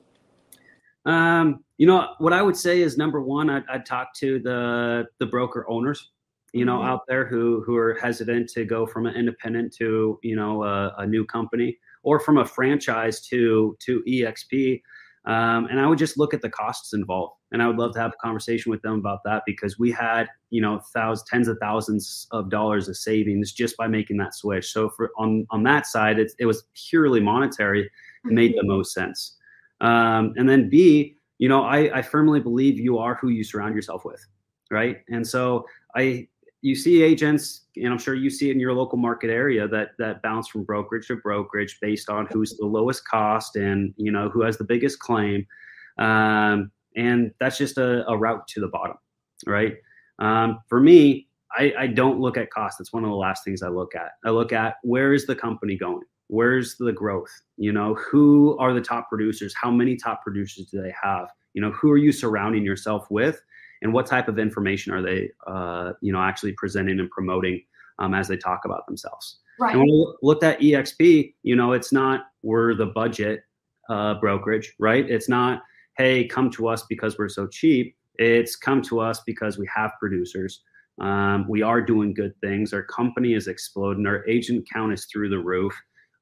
Um, 1.05 1.63
you 1.77 1.87
know 1.87 2.15
what 2.17 2.33
I 2.33 2.41
would 2.41 2.57
say 2.57 2.81
is 2.81 2.97
number 2.97 3.21
one, 3.21 3.49
I'd, 3.49 3.63
I'd 3.69 3.85
talk 3.85 4.13
to 4.15 4.39
the 4.39 5.05
the 5.19 5.25
broker 5.25 5.65
owners, 5.69 6.11
you 6.51 6.65
know, 6.65 6.79
Mhm. 6.79 6.85
out 6.85 7.07
there 7.07 7.25
who 7.25 7.63
who 7.65 7.77
are 7.77 7.95
hesitant 7.95 8.49
to 8.49 8.65
go 8.65 8.85
from 8.85 9.05
an 9.05 9.15
independent 9.15 9.73
to 9.75 10.19
you 10.21 10.35
know 10.35 10.63
a, 10.63 10.93
a 10.97 11.07
new 11.07 11.23
company 11.25 11.77
or 12.03 12.19
from 12.19 12.39
a 12.39 12.45
franchise 12.45 13.21
to 13.27 13.77
to 13.79 14.03
EXP. 14.05 14.81
Um, 15.25 15.65
and 15.67 15.79
I 15.79 15.87
would 15.87 15.97
just 15.97 16.17
look 16.17 16.33
at 16.33 16.41
the 16.41 16.49
costs 16.49 16.93
involved, 16.93 17.36
and 17.51 17.61
I 17.61 17.67
would 17.67 17.77
love 17.77 17.93
to 17.93 17.99
have 17.99 18.11
a 18.11 18.25
conversation 18.25 18.71
with 18.71 18.81
them 18.81 18.93
about 18.93 19.23
that 19.25 19.43
because 19.45 19.79
we 19.79 19.91
had 19.91 20.27
you 20.49 20.61
know 20.61 20.81
thousands, 20.93 21.29
tens 21.29 21.47
of 21.47 21.57
thousands 21.59 22.27
of 22.31 22.49
dollars 22.49 22.89
of 22.89 22.97
savings 22.97 23.53
just 23.53 23.77
by 23.77 23.87
making 23.87 24.17
that 24.17 24.35
switch. 24.35 24.71
So 24.71 24.89
for 24.89 25.11
on 25.17 25.45
on 25.49 25.63
that 25.63 25.87
side, 25.87 26.19
it, 26.19 26.31
it 26.39 26.45
was 26.45 26.63
purely 26.89 27.19
monetary. 27.19 27.89
It 28.25 28.31
made 28.31 28.55
the 28.57 28.63
most 28.63 28.93
sense. 28.93 29.37
Um, 29.81 30.33
and 30.37 30.49
then 30.49 30.69
B, 30.69 31.17
you 31.37 31.49
know, 31.49 31.63
I, 31.63 31.97
I 31.97 32.01
firmly 32.01 32.39
believe 32.39 32.79
you 32.79 32.97
are 32.97 33.15
who 33.15 33.29
you 33.29 33.43
surround 33.43 33.75
yourself 33.75 34.05
with, 34.05 34.25
right? 34.71 34.97
And 35.09 35.25
so 35.25 35.65
I, 35.95 36.27
you 36.61 36.75
see 36.75 37.03
agents, 37.03 37.65
and 37.75 37.87
I'm 37.87 37.99
sure 37.99 38.15
you 38.15 38.29
see 38.29 38.49
it 38.49 38.53
in 38.53 38.59
your 38.59 38.73
local 38.73 38.97
market 38.97 39.29
area 39.29 39.67
that 39.67 39.89
that 39.99 40.21
bounce 40.23 40.47
from 40.47 40.63
brokerage 40.63 41.07
to 41.07 41.17
brokerage 41.17 41.77
based 41.79 42.09
on 42.09 42.27
who's 42.31 42.57
the 42.57 42.65
lowest 42.65 43.07
cost 43.07 43.55
and 43.55 43.93
you 43.97 44.11
know 44.11 44.29
who 44.29 44.41
has 44.41 44.57
the 44.57 44.63
biggest 44.63 44.99
claim, 44.99 45.45
um, 45.99 46.71
and 46.97 47.31
that's 47.39 47.57
just 47.57 47.77
a, 47.77 48.05
a 48.09 48.17
route 48.17 48.45
to 48.49 48.59
the 48.59 48.67
bottom, 48.67 48.97
right? 49.45 49.75
Um, 50.19 50.59
for 50.67 50.81
me, 50.81 51.27
I, 51.57 51.73
I 51.79 51.87
don't 51.87 52.19
look 52.19 52.35
at 52.35 52.49
cost. 52.49 52.81
It's 52.81 52.91
one 52.91 53.05
of 53.05 53.09
the 53.09 53.15
last 53.15 53.45
things 53.45 53.61
I 53.63 53.69
look 53.69 53.95
at. 53.95 54.11
I 54.25 54.31
look 54.31 54.51
at 54.51 54.75
where 54.83 55.13
is 55.13 55.25
the 55.25 55.35
company 55.35 55.77
going 55.77 56.01
where's 56.27 56.75
the 56.77 56.91
growth 56.91 57.29
you 57.57 57.71
know 57.71 57.95
who 57.95 58.57
are 58.59 58.73
the 58.73 58.81
top 58.81 59.09
producers 59.09 59.53
how 59.59 59.71
many 59.71 59.95
top 59.95 60.21
producers 60.23 60.65
do 60.65 60.81
they 60.81 60.93
have 61.01 61.27
you 61.53 61.61
know 61.61 61.71
who 61.71 61.89
are 61.89 61.97
you 61.97 62.11
surrounding 62.11 62.63
yourself 62.63 63.09
with 63.09 63.41
and 63.81 63.93
what 63.93 64.05
type 64.05 64.27
of 64.27 64.37
information 64.39 64.93
are 64.93 65.01
they 65.01 65.29
uh, 65.47 65.93
you 66.01 66.11
know 66.11 66.21
actually 66.21 66.53
presenting 66.53 66.99
and 66.99 67.09
promoting 67.11 67.61
um, 67.99 68.13
as 68.13 68.27
they 68.27 68.37
talk 68.37 68.61
about 68.65 68.85
themselves 68.87 69.39
Right. 69.59 69.71
and 69.71 69.79
when 69.79 69.89
we 69.89 70.13
looked 70.21 70.43
at 70.43 70.59
exp 70.59 71.33
you 71.43 71.55
know 71.55 71.71
it's 71.71 71.91
not 71.91 72.25
we're 72.43 72.75
the 72.75 72.85
budget 72.85 73.41
uh, 73.89 74.15
brokerage 74.15 74.73
right 74.77 75.09
it's 75.09 75.29
not 75.29 75.63
hey 75.97 76.25
come 76.25 76.49
to 76.49 76.67
us 76.67 76.83
because 76.89 77.17
we're 77.17 77.29
so 77.29 77.47
cheap 77.47 77.95
it's 78.15 78.55
come 78.55 78.81
to 78.81 78.99
us 78.99 79.21
because 79.25 79.57
we 79.57 79.67
have 79.73 79.91
producers 79.99 80.61
um, 80.99 81.47
we 81.47 81.61
are 81.61 81.81
doing 81.81 82.13
good 82.13 82.33
things 82.41 82.73
our 82.73 82.83
company 82.83 83.33
is 83.33 83.47
exploding 83.47 84.05
our 84.05 84.27
agent 84.27 84.67
count 84.71 84.93
is 84.93 85.05
through 85.05 85.29
the 85.29 85.39
roof 85.39 85.73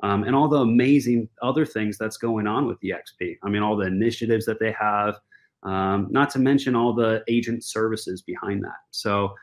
um, 0.04 0.24
and 0.24 0.36
all 0.36 0.48
the 0.48 0.60
amazing 0.60 1.30
other 1.42 1.66
things 1.66 1.98
that's 1.98 2.18
going 2.18 2.48
on 2.48 2.68
with 2.68 2.80
EXP. 2.82 3.38
I 3.44 3.50
mean, 3.50 3.62
all 3.62 3.78
the 3.78 3.88
initiatives 3.88 4.46
that 4.46 4.60
they 4.60 4.74
have, 4.74 5.16
um, 5.64 6.08
not 6.12 6.30
to 6.32 6.40
mention 6.40 6.76
all 6.76 6.94
the 6.94 7.24
agent 7.28 7.64
services 7.64 8.22
behind 8.22 8.64
that. 8.64 8.78
So 8.92 9.34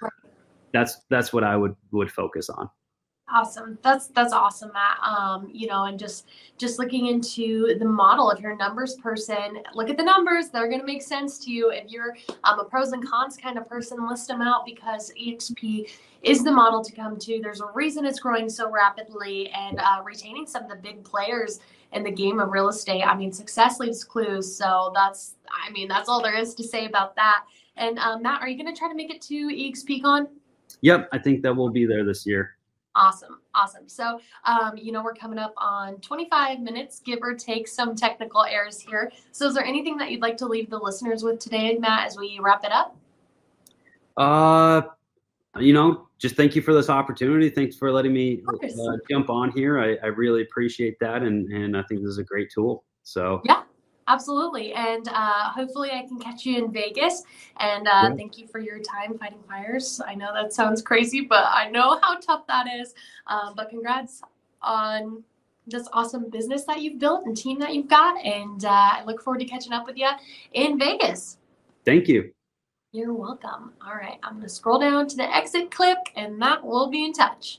that's 0.73 1.01
that's 1.11 1.33
what 1.33 1.45
I 1.45 1.57
would 1.57 1.75
would 1.91 2.11
focus 2.11 2.49
on. 2.49 2.69
Awesome. 3.35 3.79
That's 3.83 4.09
that's 4.09 4.35
awesome, 4.35 4.73
Matt. 4.75 4.99
Um, 5.03 5.49
you 5.51 5.67
know, 5.67 5.85
and 5.85 5.99
just 5.99 6.27
just 6.59 6.79
looking 6.79 7.07
into 7.07 7.79
the 7.79 7.85
model. 7.87 8.31
If 8.31 8.41
you're 8.41 8.53
a 8.53 8.57
numbers 8.57 8.95
person, 8.97 9.63
look 9.75 9.89
at 9.89 9.97
the 9.97 10.03
numbers. 10.03 10.51
They're 10.51 10.69
going 10.69 10.81
to 10.81 10.87
make 10.87 11.01
sense 11.01 11.39
to 11.47 11.51
you. 11.51 11.71
If 11.71 11.91
you're 11.91 12.15
um, 12.45 12.61
a 12.61 12.65
pros 12.65 12.93
and 12.93 13.07
cons 13.09 13.39
kind 13.39 13.57
of 13.57 13.67
person, 13.67 14.07
list 14.07 14.29
them 14.29 14.43
out 14.43 14.67
because 14.67 15.11
EXP 15.19 15.89
is 16.23 16.45
the 16.45 16.53
model 16.53 16.85
to 16.85 16.93
come 16.93 17.19
to. 17.21 17.41
There's 17.43 17.63
a 17.63 17.71
reason 17.73 18.05
it's 18.05 18.21
growing 18.21 18.51
so 18.51 18.71
rapidly 18.71 19.49
and 19.49 19.81
uh, 19.81 20.03
retaining 20.05 20.47
some 20.47 20.65
of 20.65 20.69
the 20.69 20.77
big 20.77 21.03
players 21.03 21.61
in 21.95 22.05
the 22.05 22.11
game 22.11 22.39
of 22.39 22.51
real 22.51 22.69
estate. 22.69 23.03
I 23.03 23.17
mean, 23.17 23.33
success 23.33 23.81
leaves 23.81 24.05
clues. 24.05 24.55
So 24.55 24.93
that's, 24.95 25.37
I 25.51 25.71
mean, 25.71 25.89
that's 25.89 26.09
all 26.09 26.23
there 26.23 26.37
is 26.37 26.55
to 26.57 26.63
say 26.63 26.85
about 26.85 27.17
that. 27.17 27.45
And 27.77 27.99
um, 27.99 28.23
Matt, 28.23 28.43
are 28.43 28.49
you 28.49 28.63
going 28.63 28.73
to 28.73 28.79
try 28.79 28.89
to 28.89 28.95
make 28.95 29.11
it 29.11 29.23
to 29.23 29.49
EXPCon? 29.49 30.29
Yep, 30.83 31.09
I 31.13 31.19
think 31.19 31.43
that 31.43 31.57
will 31.57 31.71
be 31.71 31.87
there 31.87 32.05
this 32.05 32.27
year. 32.27 32.57
Awesome. 32.95 33.41
Awesome. 33.55 33.89
So, 33.89 34.21
um, 34.45 34.77
you 34.77 34.93
know, 34.93 35.03
we're 35.03 35.15
coming 35.15 35.39
up 35.39 35.55
on 35.57 35.97
25 36.01 36.61
minutes, 36.61 37.01
give 37.01 37.21
or 37.23 37.35
take 37.35 37.67
some 37.67 37.97
technical 37.97 38.45
errors 38.45 38.81
here. 38.81 39.11
So, 39.33 39.47
is 39.47 39.55
there 39.55 39.65
anything 39.65 39.97
that 39.97 40.11
you'd 40.11 40.21
like 40.21 40.37
to 40.39 40.47
leave 40.47 40.69
the 40.69 40.79
listeners 40.79 41.23
with 41.23 41.39
today, 41.39 41.77
Matt, 41.79 42.07
as 42.07 42.17
we 42.19 42.39
wrap 42.41 42.65
it 42.65 42.73
up? 42.73 42.97
Uh, 44.17 44.83
you 45.59 45.73
know, 45.73 46.07
just 46.19 46.37
thank 46.37 46.55
you 46.55 46.61
for 46.61 46.75
this 46.75 46.91
opportunity. 46.91 47.49
Thanks 47.49 47.77
for 47.77 47.91
letting 47.91 48.13
me 48.13 48.43
uh, 48.63 48.97
jump 49.11 49.31
on 49.31 49.51
here. 49.53 49.81
I, 49.81 49.97
I 50.03 50.09
really 50.09 50.43
appreciate 50.43 50.99
that, 51.01 51.23
and 51.23 51.51
and 51.53 51.77
I 51.77 51.83
think 51.83 52.03
this 52.03 52.11
is 52.11 52.19
a 52.19 52.25
great 52.25 52.51
tool. 52.51 52.85
So 53.03 53.43
Absolutely. 54.09 54.73
And 54.73 55.07
uh, 55.09 55.51
hopefully, 55.51 55.91
I 55.93 56.03
can 56.07 56.19
catch 56.19 56.45
you 56.45 56.59
in 56.65 56.73
Vegas. 56.73 57.23
And 57.59 57.87
uh, 57.87 58.09
Yeah. 58.11 58.15
thank 58.17 58.39
you 58.39 58.47
for 58.47 58.59
your 58.59 58.79
time 58.81 59.17
fighting 59.19 59.43
fires. 59.49 60.01
I 60.07 60.15
know 60.15 60.33
that 60.35 60.53
sounds 60.53 60.83
crazy, 60.83 61.23
but 61.23 61.45
I 61.49 61.71
know 61.71 61.99
how 62.03 62.19
tough 62.19 62.47
that 62.49 62.67
is. 62.81 62.95
Um, 63.27 63.55
but 63.57 63.71
congrats 63.71 64.23
on 64.61 65.23
this 65.67 65.89
awesome 65.93 66.29
business 66.29 66.65
that 66.65 66.83
you've 66.83 66.99
built 66.99 67.25
and 67.25 67.37
team 67.37 67.59
that 67.61 67.73
you've 67.75 67.89
got. 67.89 68.23
And 68.25 68.65
uh, 68.65 68.69
I 68.69 69.05
look 69.05 69.23
forward 69.23 69.39
to 69.39 69.45
catching 69.47 69.73
up 69.73 69.87
with 69.87 69.97
you 69.97 70.09
in 70.53 70.79
Vegas. 70.79 71.39
thank 71.85 72.09
you. 72.09 72.33
You're 72.95 73.15
welcome. 73.15 73.73
All 73.87 73.95
right, 73.95 74.19
I'm 74.23 74.35
going 74.35 74.43
to 74.43 74.49
scroll 74.51 74.79
down 74.79 75.09
to 75.09 75.17
the 75.17 75.35
exit 75.35 75.71
clip, 75.71 75.97
and 76.15 76.43
that 76.43 76.63
will 76.63 76.91
be 76.91 77.07
in 77.07 77.15
touch. 77.15 77.59